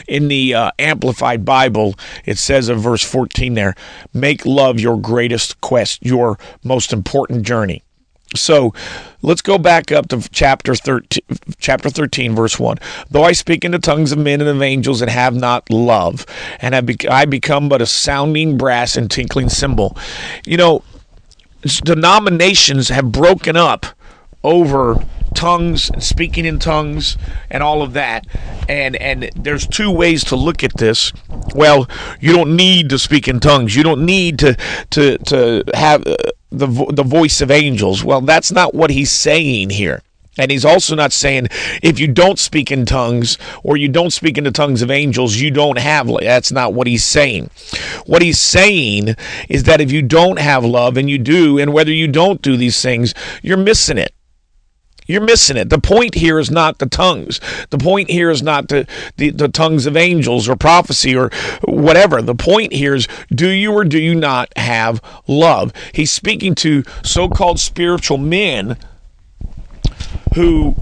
[0.07, 3.75] in the uh, Amplified Bible, it says in verse 14 there,
[4.13, 7.83] make love your greatest quest, your most important journey.
[8.35, 8.73] So
[9.21, 11.21] let's go back up to chapter 13,
[11.59, 12.77] chapter 13, verse 1.
[13.11, 16.25] Though I speak in the tongues of men and of angels and have not love,
[16.59, 19.97] and I, be- I become but a sounding brass and tinkling cymbal.
[20.45, 20.83] You know,
[21.83, 23.85] denominations have broken up
[24.43, 25.03] over
[25.33, 27.17] tongues, and speaking in tongues,
[27.49, 28.25] and all of that.
[28.69, 31.11] And and there's two ways to look at this.
[31.55, 33.75] Well, you don't need to speak in tongues.
[33.75, 34.55] You don't need to
[34.91, 36.15] to to have uh,
[36.51, 38.03] the the voice of angels.
[38.03, 40.01] Well, that's not what he's saying here.
[40.37, 41.49] And he's also not saying
[41.83, 45.35] if you don't speak in tongues or you don't speak in the tongues of angels,
[45.35, 46.07] you don't have.
[46.07, 47.51] That's not what he's saying.
[48.07, 49.15] What he's saying
[49.47, 52.57] is that if you don't have love and you do, and whether you don't do
[52.57, 54.13] these things, you're missing it.
[55.13, 55.69] You're missing it.
[55.69, 57.39] The point here is not the tongues.
[57.69, 61.29] The point here is not the, the, the, tongues of angels or prophecy or
[61.65, 62.19] whatever.
[62.19, 65.71] The point here is do you or do you not have love?
[65.93, 68.75] He's speaking to so called spiritual men
[70.35, 70.75] who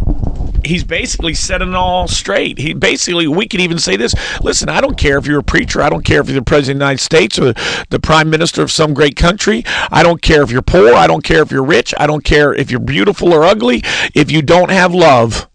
[0.63, 2.57] he's basically setting it all straight.
[2.57, 5.81] He basically, we could even say this listen, I don't care if you're a preacher.
[5.81, 7.53] I don't care if you're the president of the United States or
[7.89, 9.63] the prime minister of some great country.
[9.91, 10.93] I don't care if you're poor.
[10.93, 11.93] I don't care if you're rich.
[11.97, 13.81] I don't care if you're beautiful or ugly.
[14.13, 15.49] If you don't have love,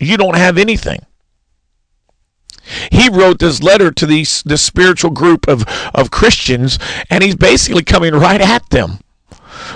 [0.00, 1.04] you don't have anything.
[2.92, 7.82] He wrote this letter to these this spiritual group of, of Christians, and he's basically
[7.82, 8.98] coming right at them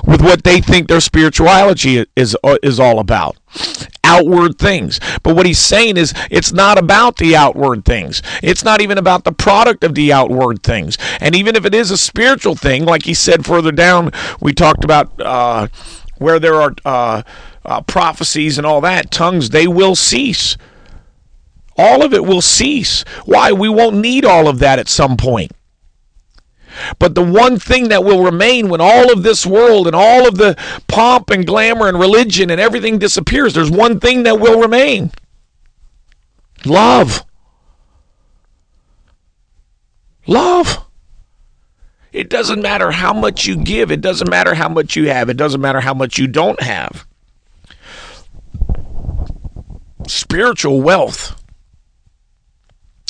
[0.04, 3.36] with what they think their spirituality is is all about
[4.04, 5.00] outward things.
[5.22, 8.22] But what he's saying is it's not about the outward things.
[8.42, 10.98] It's not even about the product of the outward things.
[11.20, 14.84] And even if it is a spiritual thing, like he said further down, we talked
[14.84, 15.68] about uh,
[16.18, 17.22] where there are uh,
[17.64, 20.56] uh, prophecies and all that, tongues, they will cease.
[21.76, 23.04] All of it will cease.
[23.24, 23.52] Why?
[23.52, 25.52] We won't need all of that at some point.
[26.98, 30.36] But the one thing that will remain when all of this world and all of
[30.36, 30.56] the
[30.88, 35.10] pomp and glamour and religion and everything disappears, there's one thing that will remain
[36.64, 37.24] love.
[40.26, 40.86] Love.
[42.12, 45.36] It doesn't matter how much you give, it doesn't matter how much you have, it
[45.36, 47.06] doesn't matter how much you don't have.
[50.06, 51.41] Spiritual wealth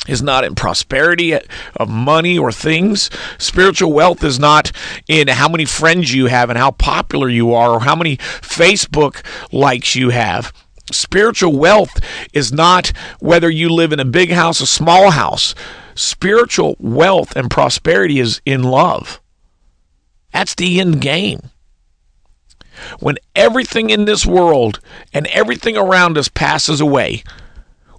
[0.07, 3.09] is not in prosperity of money or things.
[3.37, 4.71] Spiritual wealth is not
[5.07, 9.23] in how many friends you have and how popular you are or how many Facebook
[9.53, 10.51] likes you have.
[10.91, 11.99] Spiritual wealth
[12.33, 15.55] is not whether you live in a big house or small house.
[15.95, 19.21] Spiritual wealth and prosperity is in love.
[20.33, 21.39] That's the end game.
[22.99, 24.79] When everything in this world
[25.13, 27.23] and everything around us passes away,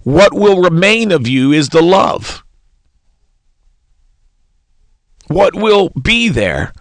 [0.05, 2.43] what will remain of you is the love.
[5.27, 6.73] What will be there?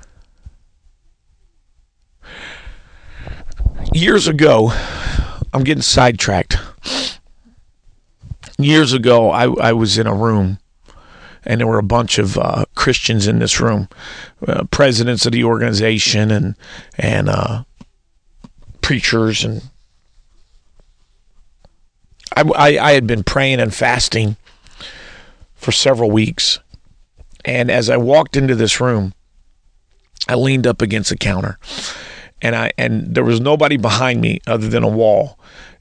[3.95, 4.73] Years ago,
[5.55, 6.59] I'm getting sidetracked.
[8.59, 10.59] Years ago, I, I was in a room
[11.45, 13.89] and there were a bunch of uh, Christians in this room,
[14.47, 16.57] uh, presidents of the organization and
[16.99, 17.65] and uh,
[18.83, 19.63] preachers and
[22.35, 24.37] I, I, I had been praying and fasting
[25.55, 26.59] for several weeks.
[27.45, 29.15] And as I walked into this room,
[30.29, 31.59] I leaned up against a counter
[32.45, 35.39] and I and there was nobody behind me other than a wall.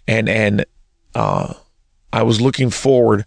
[0.08, 0.66] And and
[1.14, 1.54] uh,
[2.12, 3.26] I was looking forward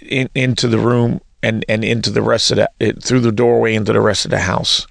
[0.00, 3.74] in, into the room and, and into the rest of the it, through the doorway
[3.74, 4.86] into the rest of the house.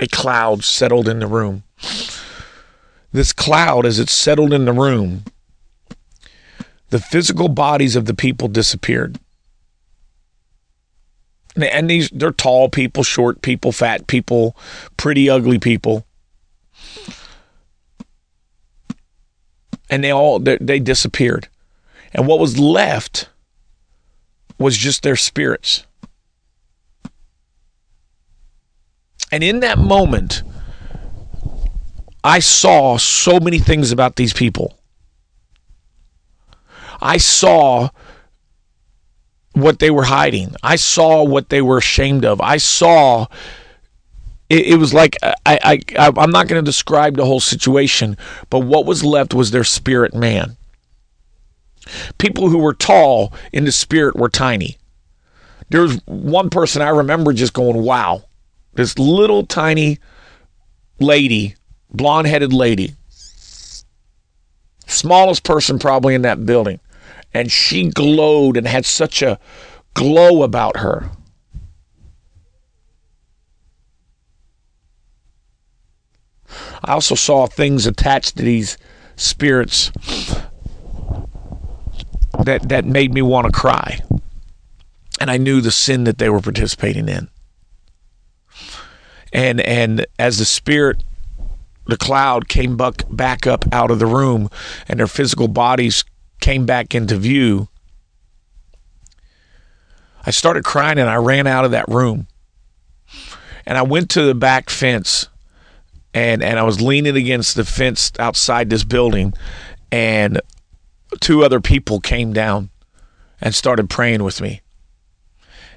[0.00, 1.64] A cloud settled in the room.
[3.12, 5.24] This cloud, as it settled in the room,
[6.92, 9.18] the physical bodies of the people disappeared.
[11.56, 14.54] And these they're tall people, short people, fat people,
[14.98, 16.06] pretty ugly people.
[19.88, 21.48] And they all they, they disappeared.
[22.12, 23.30] And what was left
[24.58, 25.86] was just their spirits.
[29.32, 30.42] And in that moment,
[32.22, 34.76] I saw so many things about these people.
[37.02, 37.90] I saw
[39.54, 40.54] what they were hiding.
[40.62, 42.40] I saw what they were ashamed of.
[42.40, 43.26] I saw
[44.48, 48.16] it, it was like I, I, I I'm not going to describe the whole situation,
[48.50, 50.56] but what was left was their spirit man.
[52.18, 54.78] People who were tall in the spirit were tiny.
[55.70, 58.24] There was one person I remember just going, "Wow,
[58.74, 59.98] this little tiny
[61.00, 61.56] lady,
[61.90, 62.94] blonde-headed lady,
[64.86, 66.78] smallest person probably in that building."
[67.34, 69.38] And she glowed and had such a
[69.94, 71.10] glow about her.
[76.84, 78.76] I also saw things attached to these
[79.16, 79.90] spirits
[82.44, 84.00] that that made me want to cry.
[85.20, 87.28] And I knew the sin that they were participating in.
[89.32, 91.04] And and as the spirit
[91.86, 94.50] the cloud came back back up out of the room
[94.88, 96.04] and their physical bodies
[96.42, 97.68] came back into view,
[100.26, 102.26] I started crying and I ran out of that room.
[103.64, 105.28] And I went to the back fence
[106.12, 109.32] and and I was leaning against the fence outside this building
[109.90, 110.40] and
[111.20, 112.70] two other people came down
[113.40, 114.60] and started praying with me.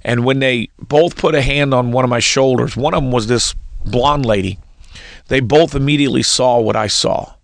[0.04, 3.12] And when they both put a hand on one of my shoulders, one of them
[3.12, 3.56] was this
[3.86, 4.60] blonde lady.
[5.28, 7.35] They both immediately saw what I saw.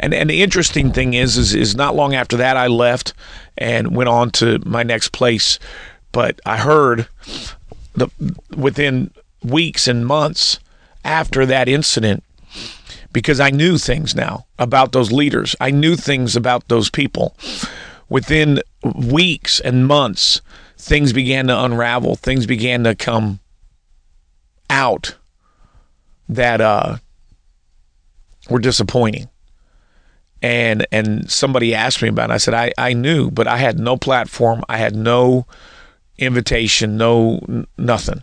[0.00, 3.14] And and the interesting thing is, is is not long after that I left
[3.58, 5.58] and went on to my next place,
[6.12, 7.08] but I heard
[7.94, 8.08] the
[8.56, 9.10] within
[9.42, 10.58] weeks and months
[11.04, 12.22] after that incident
[13.12, 15.54] because I knew things now about those leaders.
[15.60, 17.36] I knew things about those people.
[18.08, 18.60] Within
[18.94, 20.40] weeks and months,
[20.78, 22.16] things began to unravel.
[22.16, 23.40] Things began to come
[24.70, 25.16] out
[26.28, 26.96] that uh,
[28.48, 29.28] were disappointing.
[30.42, 32.34] And and somebody asked me about it.
[32.34, 34.64] I said I, I knew, but I had no platform.
[34.68, 35.46] I had no
[36.18, 38.22] invitation, no n- nothing.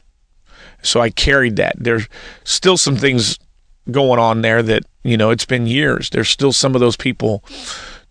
[0.81, 1.75] So I carried that.
[1.77, 2.07] There's
[2.43, 3.39] still some things
[3.91, 6.09] going on there that, you know, it's been years.
[6.09, 7.43] There's still some of those people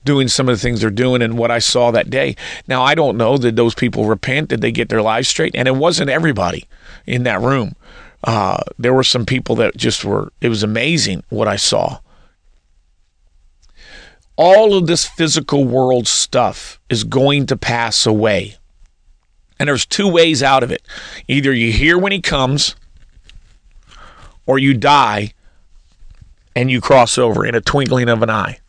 [0.04, 2.36] doing some of the things they're doing and what I saw that day.
[2.66, 4.48] Now, I don't know that those people repent.
[4.48, 5.54] Did they get their lives straight?
[5.54, 6.66] And it wasn't everybody
[7.06, 7.74] in that room.
[8.24, 11.98] Uh, there were some people that just were, it was amazing what I saw.
[14.40, 18.56] All of this physical world stuff is going to pass away.
[19.58, 20.80] And there's two ways out of it.
[21.26, 22.76] Either you hear when he comes
[24.46, 25.32] or you die
[26.54, 28.60] and you cross over in a twinkling of an eye.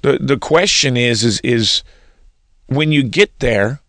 [0.00, 1.82] The the question is is is
[2.66, 3.80] when you get there,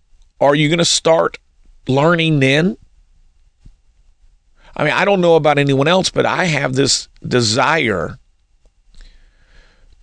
[0.41, 1.37] are you going to start
[1.87, 2.77] learning then?
[4.75, 8.19] I mean, I don't know about anyone else, but I have this desire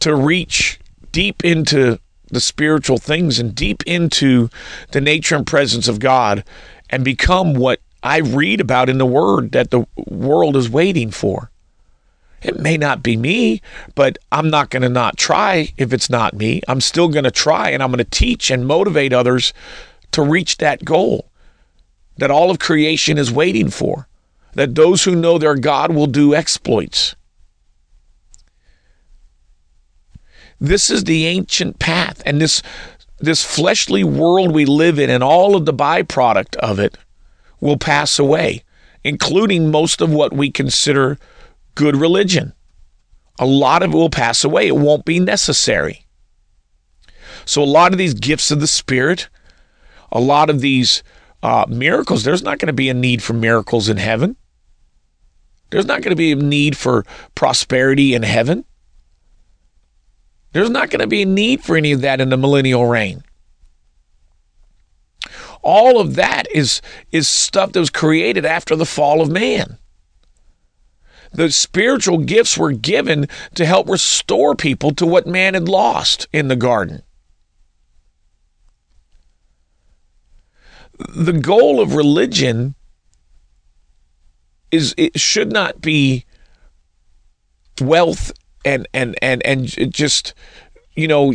[0.02, 0.80] to reach
[1.12, 1.96] deep into
[2.26, 4.50] the spiritual things and deep into
[4.90, 6.42] the nature and presence of God
[6.90, 11.52] and become what I read about in the Word that the world is waiting for.
[12.42, 13.62] It may not be me,
[13.94, 16.62] but I'm not going to not try if it's not me.
[16.66, 19.52] I'm still going to try and I'm going to teach and motivate others
[20.10, 21.28] to reach that goal
[22.16, 24.08] that all of creation is waiting for,
[24.54, 27.14] that those who know their God will do exploits.
[30.62, 32.62] This is the ancient path, and this
[33.18, 36.96] this fleshly world we live in, and all of the byproduct of it,
[37.60, 38.62] will pass away,
[39.02, 41.18] including most of what we consider
[41.74, 42.52] good religion.
[43.40, 44.68] A lot of it will pass away.
[44.68, 46.06] It won't be necessary.
[47.44, 49.28] So, a lot of these gifts of the Spirit,
[50.12, 51.02] a lot of these
[51.42, 54.36] uh, miracles, there's not going to be a need for miracles in heaven.
[55.70, 57.04] There's not going to be a need for
[57.34, 58.64] prosperity in heaven.
[60.52, 63.24] There's not going to be a need for any of that in the millennial reign.
[65.62, 69.78] All of that is, is stuff that was created after the fall of man.
[71.32, 76.48] The spiritual gifts were given to help restore people to what man had lost in
[76.48, 77.02] the garden.
[81.16, 82.74] The goal of religion
[84.70, 86.26] is it should not be
[87.80, 88.32] wealth
[88.64, 90.34] and and and and just
[90.94, 91.34] you know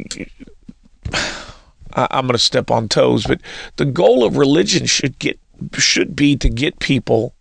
[1.94, 3.42] I, am going to step on toes, but
[3.78, 5.40] the goal of religion should get
[5.74, 7.34] should be to get people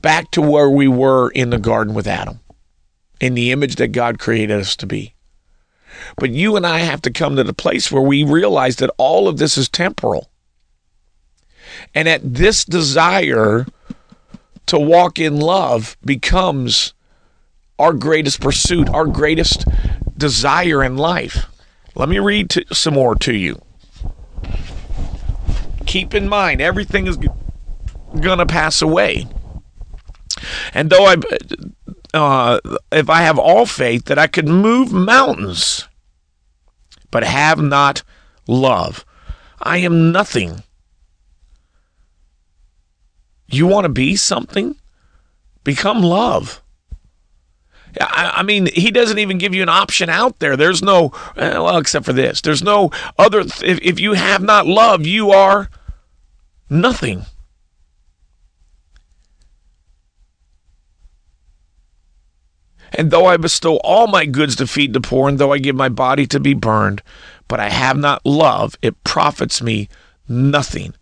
[0.00, 2.40] back to where we were in the garden with Adam,
[3.20, 5.14] in the image that God created us to be.
[6.16, 9.28] But you and I have to come to the place where we realize that all
[9.28, 10.30] of this is temporal.
[11.94, 13.66] And that this desire
[14.66, 16.94] to walk in love becomes
[17.80, 19.64] our greatest pursuit, our greatest
[20.16, 21.46] desire in life.
[21.94, 23.60] Let me read to, some more to you.
[25.86, 29.26] Keep in mind, everything is going to pass away.
[30.72, 31.16] And though I,
[32.14, 32.60] uh,
[32.92, 35.88] if I have all faith that I could move mountains,
[37.10, 38.02] but have not
[38.46, 39.04] love,
[39.60, 40.62] I am nothing.
[43.48, 44.76] You want to be something?
[45.64, 46.62] Become love.
[48.00, 50.56] I, mean, he doesn't even give you an option out there.
[50.56, 52.40] There's no, eh, well, except for this.
[52.40, 53.40] There's no other.
[53.40, 55.68] If, if you have not love, you are
[56.68, 57.24] nothing.
[62.92, 65.76] And though I bestow all my goods to feed the poor, and though I give
[65.76, 67.02] my body to be burned,
[67.48, 69.88] but I have not love, it profits me
[70.28, 70.94] nothing.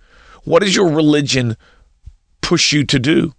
[0.44, 1.56] What does your religion
[2.40, 3.34] push you to do?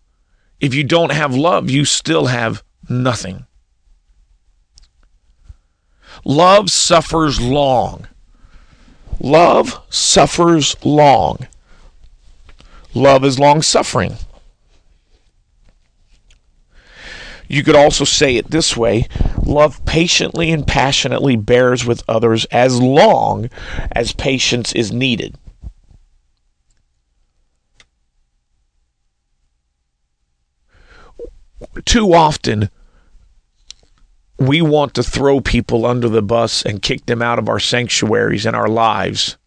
[0.59, 3.45] If you don't have love, you still have nothing.
[6.25, 8.07] Love suffers long.
[9.19, 11.47] Love suffers long.
[12.93, 14.15] Love is long suffering.
[17.47, 19.07] You could also say it this way
[19.43, 23.49] love patiently and passionately bears with others as long
[23.91, 25.35] as patience is needed.
[31.85, 32.69] Too often,
[34.39, 38.45] we want to throw people under the bus and kick them out of our sanctuaries
[38.45, 39.37] and our lives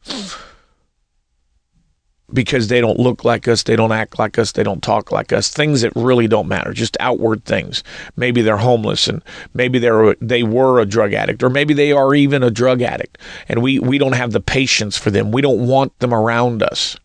[2.33, 5.33] because they don't look like us, they don't act like us, they don't talk like
[5.33, 5.49] us.
[5.49, 7.83] Things that really don't matter, just outward things.
[8.17, 9.23] Maybe they're homeless and
[9.55, 13.19] maybe they're they were a drug addict or maybe they are even a drug addict
[13.49, 15.33] and we we don't have the patience for them.
[15.33, 16.97] We don't want them around us.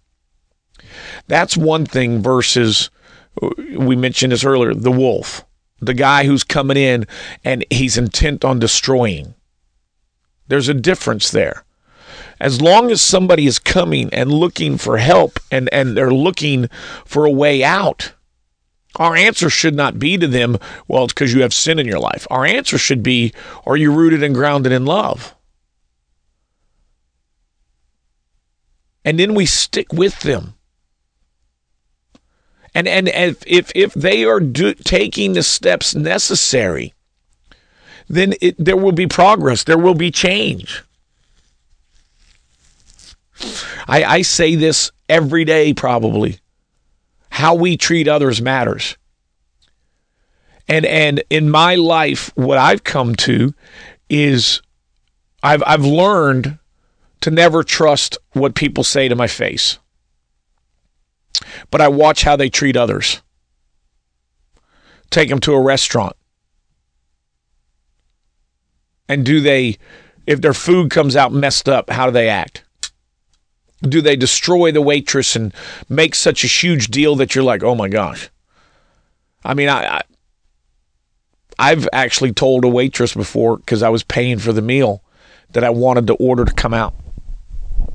[1.27, 2.89] That's one thing versus
[3.77, 5.45] we mentioned this earlier, the wolf.
[5.80, 7.05] The guy who's coming in
[7.43, 9.36] and he's intent on destroying.
[10.47, 11.63] There's a difference there
[12.39, 16.67] as long as somebody is coming and looking for help and, and they're looking
[17.05, 18.13] for a way out,
[18.97, 20.57] our answer should not be to them,
[20.88, 22.28] well, it's because you have sin in your life.
[22.30, 23.34] Our answer should be,
[23.65, 25.36] are you rooted and grounded in love?
[29.05, 30.55] And then we stick with them.
[32.78, 36.93] And, and if, if, if they are do, taking the steps necessary,
[38.07, 40.84] then it, there will be progress, there will be change.
[43.88, 46.38] I, I say this every day, probably.
[47.32, 48.95] How we treat others matters.
[50.67, 53.55] And and in my life, what I've come to
[54.07, 54.61] is
[55.41, 56.59] I've I've learned
[57.21, 59.80] to never trust what people say to my face.
[61.71, 63.21] But I watch how they treat others.
[65.09, 66.15] Take them to a restaurant.
[69.09, 69.77] And do they
[70.25, 72.63] if their food comes out messed up, how do they act?
[73.81, 75.53] do they destroy the waitress and
[75.89, 78.29] make such a huge deal that you're like, oh my gosh?
[79.43, 80.01] I mean, I, I
[81.59, 85.03] I've actually told a waitress before because I was paying for the meal
[85.51, 86.93] that I wanted the order to come out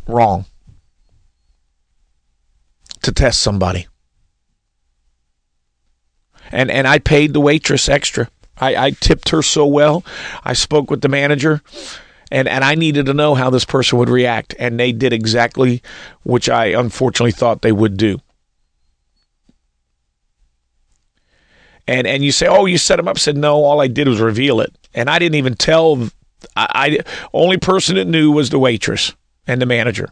[0.09, 0.47] wrong
[3.03, 3.87] to test somebody.
[6.51, 8.29] And and I paid the waitress extra.
[8.59, 10.05] I, I tipped her so well.
[10.45, 11.63] I spoke with the manager
[12.33, 15.83] and and I needed to know how this person would react, and they did exactly
[16.23, 18.21] which I unfortunately thought they would do.
[21.87, 23.17] And and you say, oh, you set them up.
[23.17, 26.09] I said no, all I did was reveal it, and I didn't even tell.
[26.57, 26.99] I, I
[27.35, 29.15] only person that knew was the waitress
[29.47, 30.09] and the manager.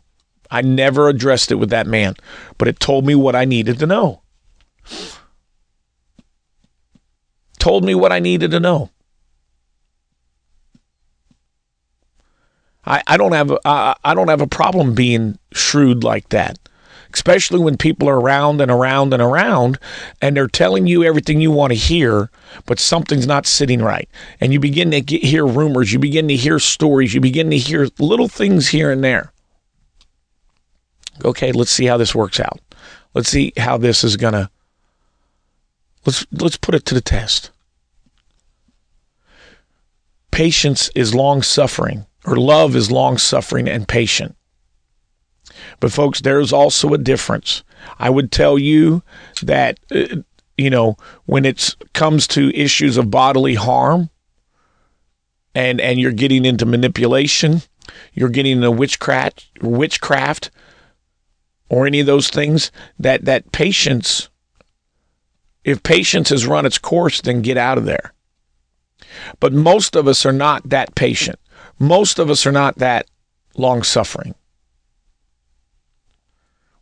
[0.50, 2.16] I never addressed it with that man,
[2.58, 4.22] but it told me what I needed to know.
[7.58, 8.90] Told me what I needed to know.
[12.84, 16.58] I, I don't have a, I don't have a problem being shrewd like that,
[17.12, 19.78] especially when people are around and around and around,
[20.22, 22.30] and they're telling you everything you want to hear,
[22.64, 24.08] but something's not sitting right,
[24.40, 27.58] and you begin to get, hear rumors, you begin to hear stories, you begin to
[27.58, 29.32] hear little things here and there.
[31.24, 32.60] Okay, let's see how this works out.
[33.14, 34.50] Let's see how this is gonna.
[36.06, 37.50] Let's let's put it to the test.
[40.30, 44.36] Patience is long suffering or love is long suffering and patient.
[45.80, 47.62] But, folks, there's also a difference.
[47.98, 49.02] I would tell you
[49.42, 50.16] that, uh,
[50.56, 50.96] you know,
[51.26, 54.10] when it comes to issues of bodily harm
[55.54, 57.62] and, and you're getting into manipulation,
[58.12, 60.50] you're getting into witchcraft, witchcraft
[61.70, 64.28] or any of those things, that, that patience,
[65.64, 68.12] if patience has run its course, then get out of there.
[69.38, 71.38] But most of us are not that patient.
[71.78, 73.06] Most of us are not that
[73.56, 74.34] long suffering.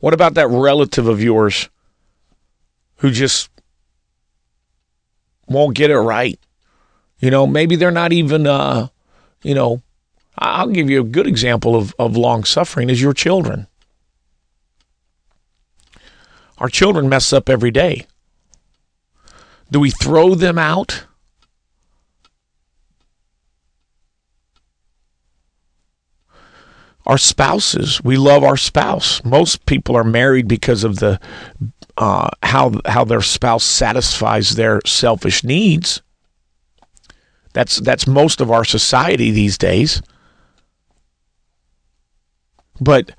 [0.00, 1.68] What about that relative of yours
[2.96, 3.50] who just
[5.46, 6.38] won't get it right?
[7.18, 8.88] You know, maybe they're not even, uh,
[9.42, 9.82] you know,
[10.38, 13.66] I'll give you a good example of, of long suffering is your children.
[16.58, 18.06] Our children mess up every day.
[19.70, 21.04] Do we throw them out?
[27.08, 28.04] our spouses.
[28.04, 29.24] We love our spouse.
[29.24, 31.18] Most people are married because of the
[31.96, 36.02] uh, how how their spouse satisfies their selfish needs.
[37.54, 40.02] That's that's most of our society these days.
[42.80, 43.10] But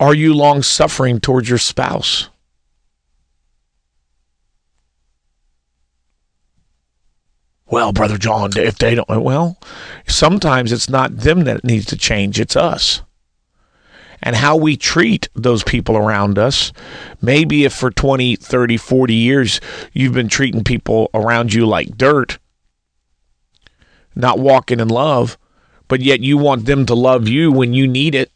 [0.00, 2.30] are you long suffering towards your spouse?
[7.66, 9.58] Well, Brother John, if they don't, well,
[10.08, 13.02] sometimes it's not them that needs to change, it's us.
[14.22, 16.72] And how we treat those people around us.
[17.22, 19.60] Maybe if for 20, 30, 40 years
[19.92, 22.38] you've been treating people around you like dirt,
[24.14, 25.38] not walking in love,
[25.88, 28.32] but yet you want them to love you when you need it.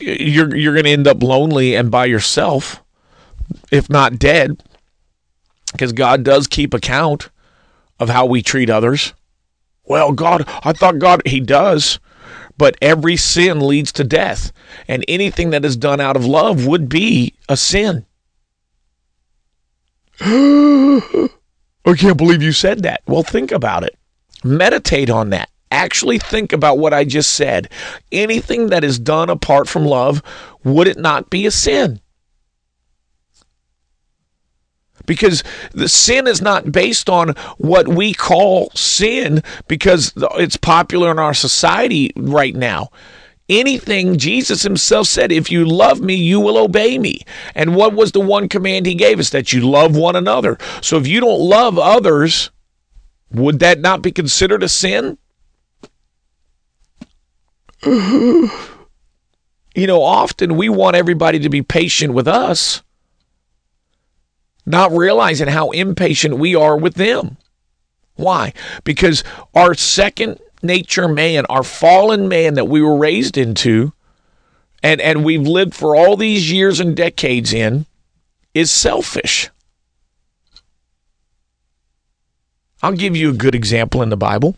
[0.00, 2.82] You're you're going to end up lonely and by yourself,
[3.70, 4.62] if not dead,
[5.72, 7.30] because God does keep account
[8.00, 9.14] of how we treat others.
[9.84, 12.00] Well, God, I thought God, He does,
[12.56, 14.52] but every sin leads to death,
[14.88, 18.06] and anything that is done out of love would be a sin.
[20.20, 21.28] I
[21.96, 23.02] can't believe you said that.
[23.06, 23.96] Well, think about it.
[24.42, 25.50] Meditate on that.
[25.70, 27.70] Actually, think about what I just said.
[28.12, 30.22] Anything that is done apart from love,
[30.62, 32.00] would it not be a sin?
[35.06, 35.42] Because
[35.72, 41.34] the sin is not based on what we call sin because it's popular in our
[41.34, 42.90] society right now
[43.48, 47.20] anything Jesus himself said, if you love me, you will obey me.
[47.54, 49.30] And what was the one command he gave us?
[49.30, 50.58] That you love one another.
[50.80, 52.50] So if you don't love others,
[53.30, 55.18] would that not be considered a sin?
[59.74, 62.82] you know, often we want everybody to be patient with us,
[64.64, 67.36] not realizing how impatient we are with them.
[68.16, 68.52] Why?
[68.84, 69.24] Because
[69.54, 73.92] our second nature man, our fallen man that we were raised into,
[74.82, 77.86] and, and we've lived for all these years and decades in,
[78.54, 79.50] is selfish.
[82.82, 84.56] I'll give you a good example in the Bible.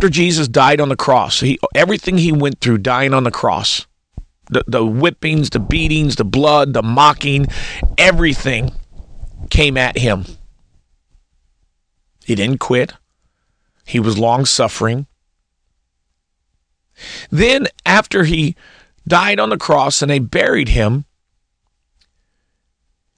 [0.00, 3.86] After Jesus died on the cross, he, everything he went through dying on the cross,
[4.48, 7.48] the, the whippings, the beatings, the blood, the mocking,
[7.98, 8.72] everything
[9.50, 10.24] came at him.
[12.24, 12.94] He didn't quit.
[13.84, 15.06] He was long suffering.
[17.30, 18.56] Then, after he
[19.06, 21.04] died on the cross and they buried him,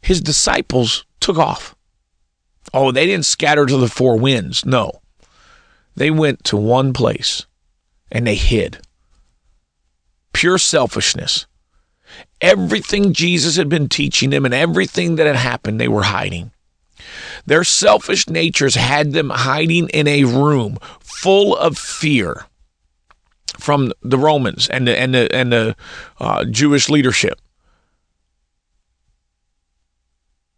[0.00, 1.76] his disciples took off.
[2.74, 4.66] Oh, they didn't scatter to the four winds.
[4.66, 5.01] No.
[5.94, 7.46] They went to one place
[8.10, 8.78] and they hid.
[10.32, 11.46] Pure selfishness.
[12.40, 16.52] Everything Jesus had been teaching them and everything that had happened, they were hiding.
[17.46, 22.46] Their selfish natures had them hiding in a room full of fear
[23.58, 25.76] from the Romans and the and the and the
[26.20, 27.40] uh, Jewish leadership.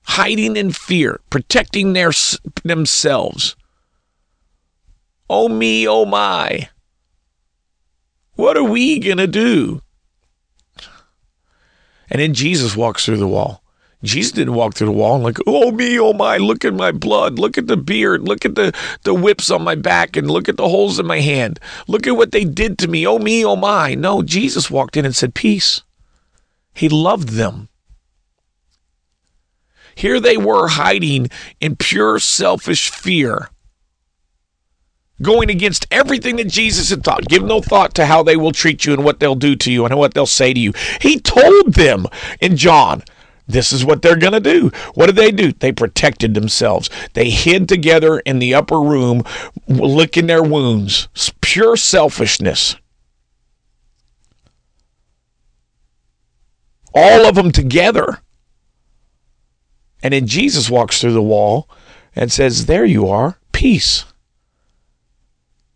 [0.02, 2.12] Hiding in fear, protecting their
[2.62, 3.56] themselves.
[5.28, 6.68] Oh me, oh my.
[8.34, 9.80] What are we going to do?
[12.10, 13.62] And then Jesus walks through the wall.
[14.02, 16.92] Jesus didn't walk through the wall and like, oh me, oh my, look at my
[16.92, 18.72] blood, look at the beard, look at the,
[19.02, 21.58] the whips on my back, and look at the holes in my hand.
[21.88, 23.94] Look at what they did to me, oh me, oh my.
[23.94, 25.82] No, Jesus walked in and said, Peace.
[26.74, 27.68] He loved them.
[29.94, 31.28] Here they were hiding
[31.60, 33.48] in pure selfish fear,
[35.22, 37.28] going against everything that Jesus had taught.
[37.28, 39.84] Give no thought to how they will treat you and what they'll do to you
[39.84, 40.72] and what they'll say to you.
[41.00, 42.06] He told them
[42.40, 43.02] in John,
[43.46, 44.70] this is what they're going to do.
[44.94, 45.52] What did they do?
[45.52, 46.88] They protected themselves.
[47.12, 49.22] They hid together in the upper room,
[49.68, 51.08] licking their wounds.
[51.14, 52.76] It's pure selfishness.
[56.94, 58.20] All of them together.
[60.02, 61.68] And then Jesus walks through the wall
[62.14, 64.04] and says, There you are, peace.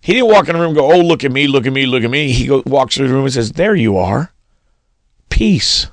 [0.08, 1.86] He didn't walk in the room and go, Oh, look at me, look at me,
[1.86, 2.32] look at me.
[2.32, 4.32] He go, walks through the room and says, There you are,
[5.28, 5.88] peace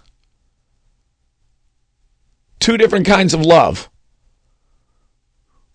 [2.65, 3.91] two different kinds of love.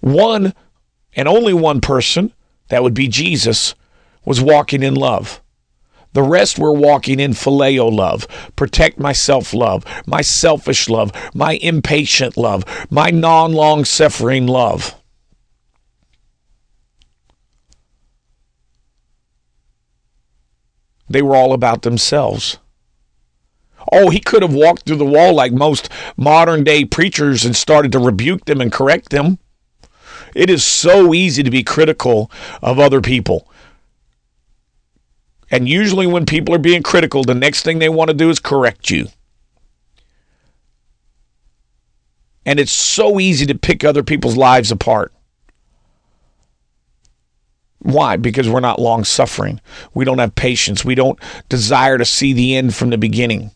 [0.01, 0.55] One
[1.15, 2.33] and only one person,
[2.69, 3.77] that would be Jesus,
[4.25, 5.41] was walking in love.
[6.15, 8.27] The rest were walking in phileo love,
[8.57, 15.00] protect myself love, my selfish love, my impatient love, my non long suffering love.
[21.11, 22.59] They were all about themselves.
[23.91, 27.91] Oh, he could have walked through the wall like most modern day preachers and started
[27.93, 29.39] to rebuke them and correct them.
[30.37, 32.31] It is so easy to be critical
[32.63, 33.49] of other people.
[35.51, 38.39] And usually, when people are being critical, the next thing they want to do is
[38.39, 39.09] correct you.
[42.47, 45.13] And it's so easy to pick other people's lives apart.
[47.81, 48.17] Why?
[48.17, 49.61] Because we're not long suffering.
[49.95, 50.85] We don't have patience.
[50.85, 51.19] We don't
[51.49, 53.51] desire to see the end from the beginning.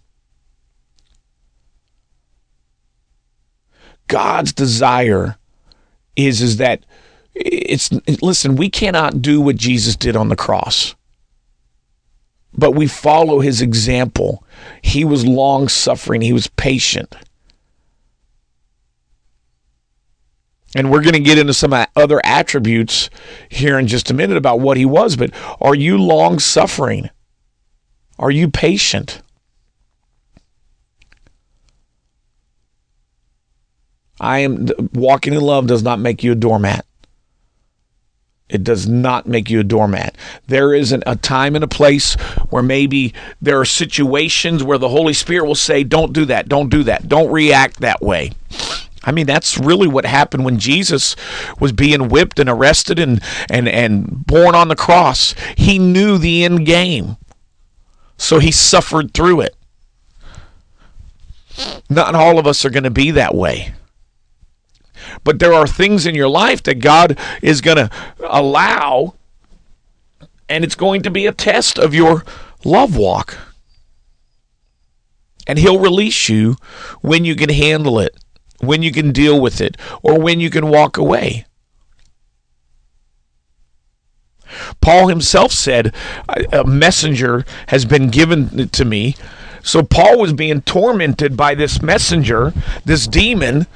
[4.08, 5.36] God's desire
[6.16, 6.84] is is that
[7.34, 7.90] it's
[8.22, 10.94] listen, we cannot do what Jesus did on the cross.
[12.56, 14.44] But we follow his example.
[14.82, 17.14] He was long suffering, he was patient.
[20.74, 23.08] And we're going to get into some other attributes
[23.48, 27.10] here in just a minute about what he was, but are you long suffering?
[28.18, 29.22] Are you patient?
[34.20, 36.86] I am walking in love does not make you a doormat.
[38.48, 40.16] It does not make you a doormat.
[40.46, 42.14] There is an, a time and a place
[42.50, 46.68] where maybe there are situations where the Holy Spirit will say, Don't do that, don't
[46.68, 48.32] do that, don't react that way.
[49.04, 51.14] I mean, that's really what happened when Jesus
[51.60, 55.34] was being whipped and arrested and, and, and born on the cross.
[55.56, 57.16] He knew the end game,
[58.16, 59.56] so he suffered through it.
[61.88, 63.74] Not all of us are going to be that way.
[65.22, 67.90] But there are things in your life that God is going to
[68.20, 69.14] allow,
[70.48, 72.24] and it's going to be a test of your
[72.64, 73.38] love walk.
[75.46, 76.56] And He'll release you
[77.02, 78.16] when you can handle it,
[78.66, 81.46] when you can deal with it, or when you can walk away.
[84.80, 85.94] Paul himself said,
[86.52, 89.16] A messenger has been given to me.
[89.62, 92.52] So Paul was being tormented by this messenger,
[92.84, 93.66] this demon,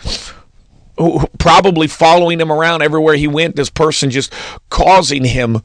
[0.98, 3.56] who probably following him around everywhere he went.
[3.56, 4.32] This person just
[4.68, 5.62] causing him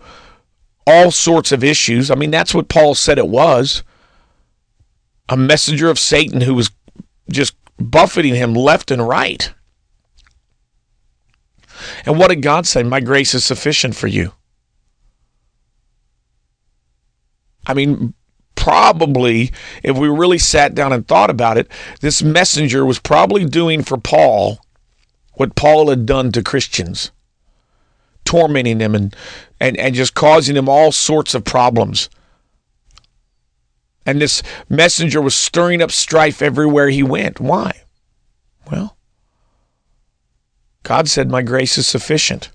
[0.88, 2.10] all sorts of issues.
[2.10, 3.84] I mean, that's what Paul said it was
[5.30, 6.72] a messenger of Satan who was
[7.32, 9.54] just buffeting him left and right.
[12.06, 12.84] And what did God say?
[12.84, 14.34] My grace is sufficient for you.
[17.66, 18.14] I mean,
[18.56, 19.52] probably,
[19.84, 21.70] if we really sat down and thought about it,
[22.02, 24.60] this messenger was probably doing for Paul
[25.34, 27.12] what Paul had done to Christians,
[28.24, 29.16] tormenting them and,
[29.60, 32.10] and, and just causing them all sorts of problems.
[34.06, 37.40] And this messenger was stirring up strife everywhere he went.
[37.40, 37.84] Why?
[38.70, 38.98] Well,
[40.84, 42.52] God said, My grace is sufficient.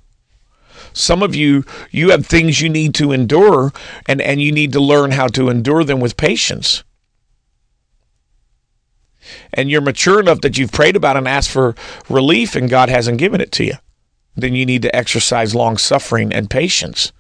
[0.92, 3.72] Some of you, you have things you need to endure,
[4.06, 6.82] and, and you need to learn how to endure them with patience
[9.52, 11.74] and you're mature enough that you've prayed about and asked for
[12.08, 13.74] relief and God hasn't given it to you,
[14.36, 17.12] then you need to exercise long suffering and patience.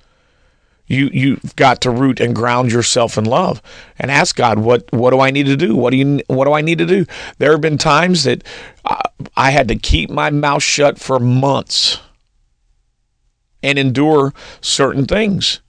[0.88, 3.62] You you've got to root and ground yourself in love
[3.98, 5.76] and ask God what what do I need to do?
[5.76, 7.06] What do you what do I need to do?
[7.38, 8.42] There have been times that
[8.84, 9.02] I,
[9.36, 12.00] I had to keep my mouth shut for months
[13.62, 15.60] and endure certain things.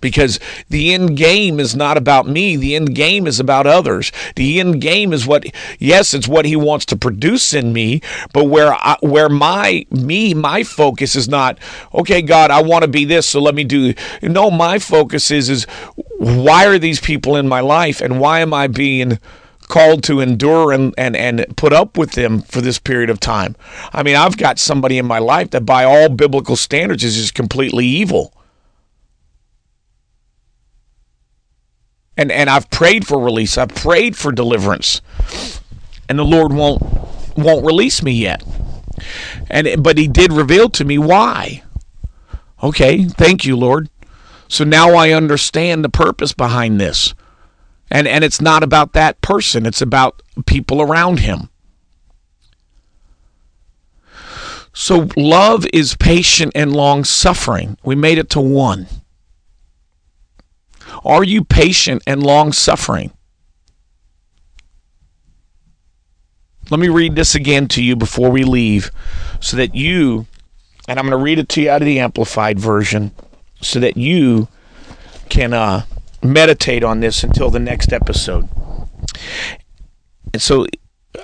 [0.00, 0.38] Because
[0.68, 2.56] the end game is not about me.
[2.56, 4.12] The end game is about others.
[4.36, 5.44] The end game is what,
[5.78, 8.00] yes, it's what he wants to produce in me,
[8.32, 11.58] but where I, where my me my focus is not
[11.94, 13.94] okay, God, I want to be this, so let me do.
[14.22, 15.64] No, my focus is is
[16.18, 19.18] why are these people in my life, and why am I being
[19.70, 23.56] called to endure and, and, and put up with them for this period of time.
[23.92, 27.34] I mean, I've got somebody in my life that, by all biblical standards, is just
[27.34, 28.34] completely evil.
[32.20, 33.56] And and I've prayed for release.
[33.56, 35.00] I've prayed for deliverance,
[36.06, 36.82] and the Lord won't
[37.34, 38.44] won't release me yet.
[39.48, 41.62] And but He did reveal to me why.
[42.62, 43.88] Okay, thank you, Lord.
[44.48, 47.14] So now I understand the purpose behind this.
[47.90, 51.48] And and it's not about that person, it's about people around him.
[54.74, 57.78] So love is patient and long suffering.
[57.82, 58.86] We made it to one.
[61.04, 63.12] Are you patient and long suffering?
[66.70, 68.90] Let me read this again to you before we leave
[69.40, 70.26] so that you,
[70.86, 73.10] and I'm going to read it to you out of the Amplified version
[73.60, 74.48] so that you
[75.28, 75.84] can uh,
[76.22, 78.48] meditate on this until the next episode.
[80.32, 80.66] And so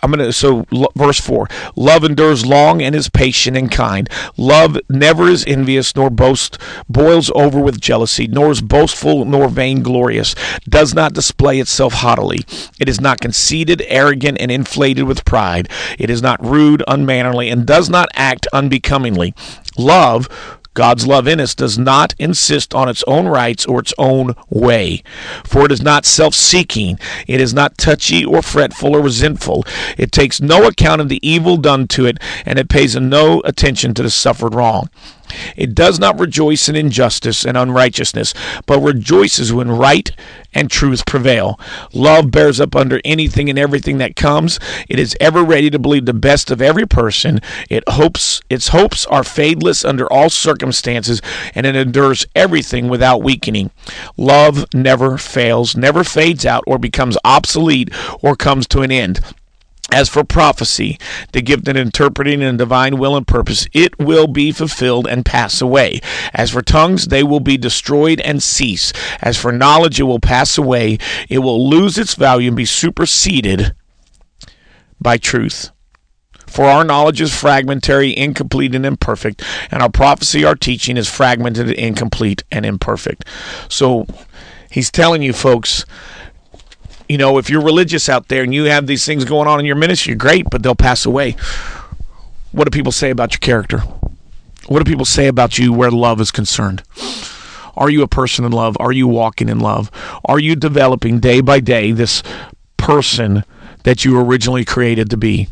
[0.02, 0.66] I'm going to, so
[0.96, 4.08] verse 4 Love endures long and is patient and kind.
[4.36, 6.58] Love never is envious nor boast,
[6.88, 10.34] boils over with jealousy, nor is boastful nor vainglorious,
[10.68, 12.40] does not display itself haughtily.
[12.80, 15.68] It is not conceited, arrogant, and inflated with pride.
[15.98, 19.34] It is not rude, unmannerly, and does not act unbecomingly.
[19.78, 20.28] Love
[20.76, 25.02] God's love in us does not insist on its own rights or its own way.
[25.42, 29.64] For it is not self seeking, it is not touchy or fretful or resentful.
[29.96, 33.94] It takes no account of the evil done to it, and it pays no attention
[33.94, 34.90] to the suffered wrong.
[35.56, 38.34] It does not rejoice in injustice and unrighteousness,
[38.66, 40.10] but rejoices when right
[40.54, 41.60] and truth prevail.
[41.92, 44.58] Love bears up under anything and everything that comes.
[44.88, 47.40] It is ever ready to believe the best of every person.
[47.68, 51.20] It hopes its hopes are fadeless under all circumstances,
[51.54, 53.70] and it endures everything without weakening.
[54.16, 57.90] Love never fails, never fades out or becomes obsolete
[58.22, 59.20] or comes to an end.
[59.92, 60.98] As for prophecy,
[61.30, 65.60] the gift of interpreting and divine will and purpose, it will be fulfilled and pass
[65.60, 66.00] away.
[66.34, 68.92] As for tongues, they will be destroyed and cease.
[69.22, 70.98] As for knowledge, it will pass away.
[71.28, 73.74] It will lose its value and be superseded
[75.00, 75.70] by truth.
[76.46, 81.70] For our knowledge is fragmentary, incomplete, and imperfect, and our prophecy, our teaching is fragmented,
[81.70, 83.24] incomplete, and imperfect.
[83.68, 84.06] So
[84.70, 85.84] he's telling you, folks,
[87.08, 89.66] you know, if you're religious out there and you have these things going on in
[89.66, 91.36] your ministry, great, but they'll pass away.
[92.52, 93.78] What do people say about your character?
[94.68, 96.82] What do people say about you where love is concerned?
[97.76, 98.76] Are you a person in love?
[98.80, 99.90] Are you walking in love?
[100.24, 102.22] Are you developing day by day this
[102.76, 103.44] person
[103.84, 105.48] that you originally created to be?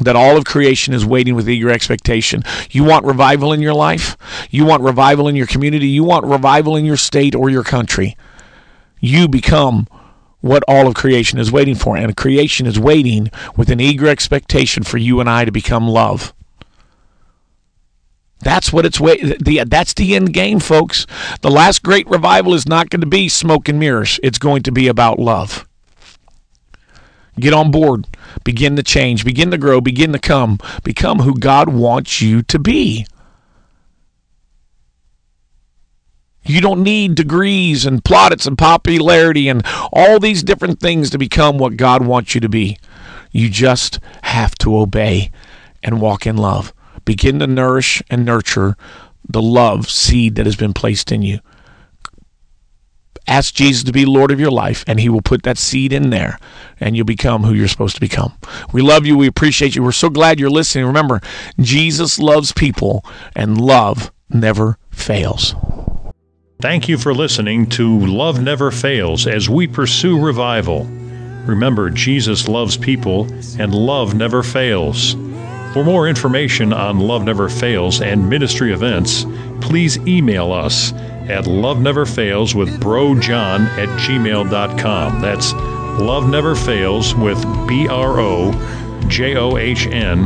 [0.00, 2.42] That all of creation is waiting with eager expectation.
[2.70, 4.16] You want revival in your life?
[4.50, 5.88] You want revival in your community?
[5.88, 8.16] You want revival in your state or your country?
[9.00, 9.86] You become
[10.40, 11.96] what all of creation is waiting for.
[11.96, 16.32] And creation is waiting with an eager expectation for you and I to become love.
[18.40, 19.44] That's what it's wait.
[19.44, 21.06] The, that's the end game, folks.
[21.40, 24.20] The last great revival is not going to be smoke and mirrors.
[24.22, 25.66] It's going to be about love.
[27.38, 28.06] Get on board.
[28.44, 29.24] Begin to change.
[29.24, 29.80] Begin to grow.
[29.80, 30.58] Begin to come.
[30.82, 33.06] Become who God wants you to be.
[36.48, 41.58] You don't need degrees and plaudits and popularity and all these different things to become
[41.58, 42.78] what God wants you to be.
[43.30, 45.30] You just have to obey
[45.82, 46.72] and walk in love.
[47.04, 48.76] Begin to nourish and nurture
[49.28, 51.40] the love seed that has been placed in you.
[53.26, 56.08] Ask Jesus to be Lord of your life, and He will put that seed in
[56.08, 56.38] there,
[56.80, 58.32] and you'll become who you're supposed to become.
[58.72, 59.18] We love you.
[59.18, 59.82] We appreciate you.
[59.82, 60.86] We're so glad you're listening.
[60.86, 61.20] Remember,
[61.60, 65.54] Jesus loves people, and love never fails.
[66.60, 70.86] Thank you for listening to Love Never Fails as we pursue revival.
[71.46, 75.12] Remember, Jesus loves people and love never fails.
[75.72, 79.24] For more information on Love Never Fails and ministry events,
[79.60, 80.92] please email us
[81.28, 85.20] at Love Never Fails with brojohn at gmail.com.
[85.20, 90.22] That's Love Never Fails with B R O J O H N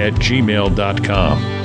[0.00, 1.63] at gmail.com.